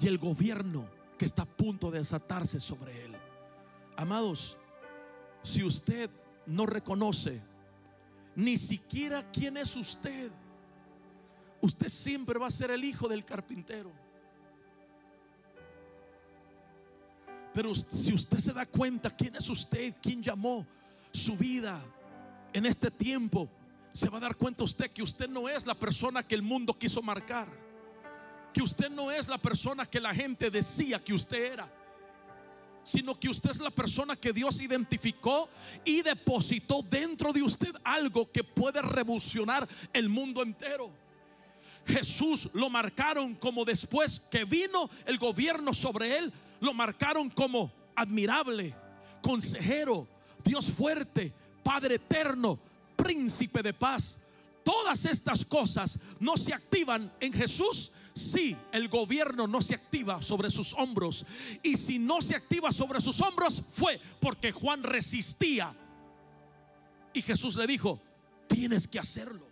[0.00, 0.86] y el gobierno
[1.18, 3.12] que está a punto de desatarse sobre él.
[3.96, 4.56] Amados,
[5.42, 6.10] si usted
[6.46, 7.40] no reconoce
[8.34, 10.30] ni siquiera quién es usted,
[11.60, 13.92] usted siempre va a ser el hijo del carpintero.
[17.54, 20.66] Pero si usted se da cuenta quién es usted, quién llamó
[21.12, 21.80] su vida
[22.54, 23.50] en este tiempo,
[23.92, 26.72] se va a dar cuenta usted que usted no es la persona que el mundo
[26.78, 27.64] quiso marcar
[28.54, 31.68] que usted no es la persona que la gente decía que usted era,
[32.84, 35.50] sino que usted es la persona que Dios identificó
[35.84, 40.92] y depositó dentro de usted algo que puede revolucionar el mundo entero.
[41.84, 48.72] Jesús lo marcaron como después que vino el gobierno sobre él, lo marcaron como admirable,
[49.20, 50.06] consejero,
[50.44, 51.34] Dios fuerte,
[51.64, 52.58] Padre eterno,
[52.94, 54.20] príncipe de paz.
[54.62, 60.50] Todas estas cosas no se activan en Jesús si el gobierno no se activa sobre
[60.50, 61.26] sus hombros.
[61.62, 65.74] Y si no se activa sobre sus hombros fue porque Juan resistía.
[67.12, 68.00] Y Jesús le dijo,
[68.48, 69.46] tienes que hacerlo.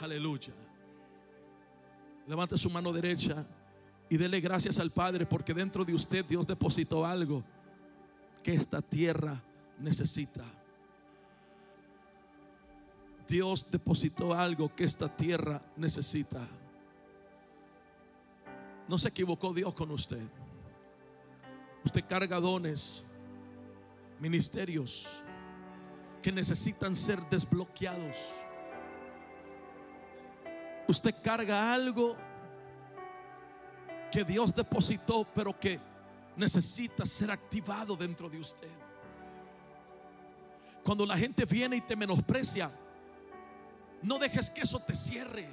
[0.00, 0.52] Aleluya.
[2.26, 3.46] Levante su mano derecha
[4.08, 7.44] y dele gracias al Padre porque dentro de usted Dios depositó algo
[8.46, 9.42] que esta tierra
[9.80, 10.44] necesita.
[13.26, 16.46] Dios depositó algo que esta tierra necesita.
[18.86, 20.22] No se equivocó Dios con usted.
[21.84, 23.04] Usted carga dones,
[24.20, 25.24] ministerios
[26.22, 28.30] que necesitan ser desbloqueados.
[30.86, 32.14] Usted carga algo
[34.12, 35.80] que Dios depositó, pero que
[36.36, 38.70] necesita ser activado dentro de usted.
[40.84, 42.70] Cuando la gente viene y te menosprecia,
[44.02, 45.48] no dejes que eso te cierre.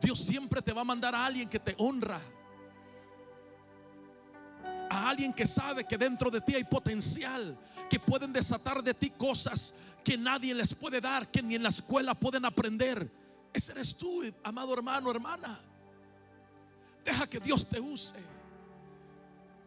[0.00, 2.20] Dios siempre te va a mandar a alguien que te honra.
[4.88, 7.58] A alguien que sabe que dentro de ti hay potencial,
[7.88, 11.68] que pueden desatar de ti cosas que nadie les puede dar, que ni en la
[11.68, 13.10] escuela pueden aprender.
[13.52, 15.60] Ese eres tú, amado hermano, hermana.
[17.04, 18.16] Deja que Dios te use.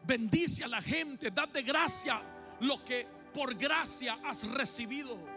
[0.05, 2.21] Bendice a la gente, date gracia
[2.59, 5.32] lo que por gracia has recibido.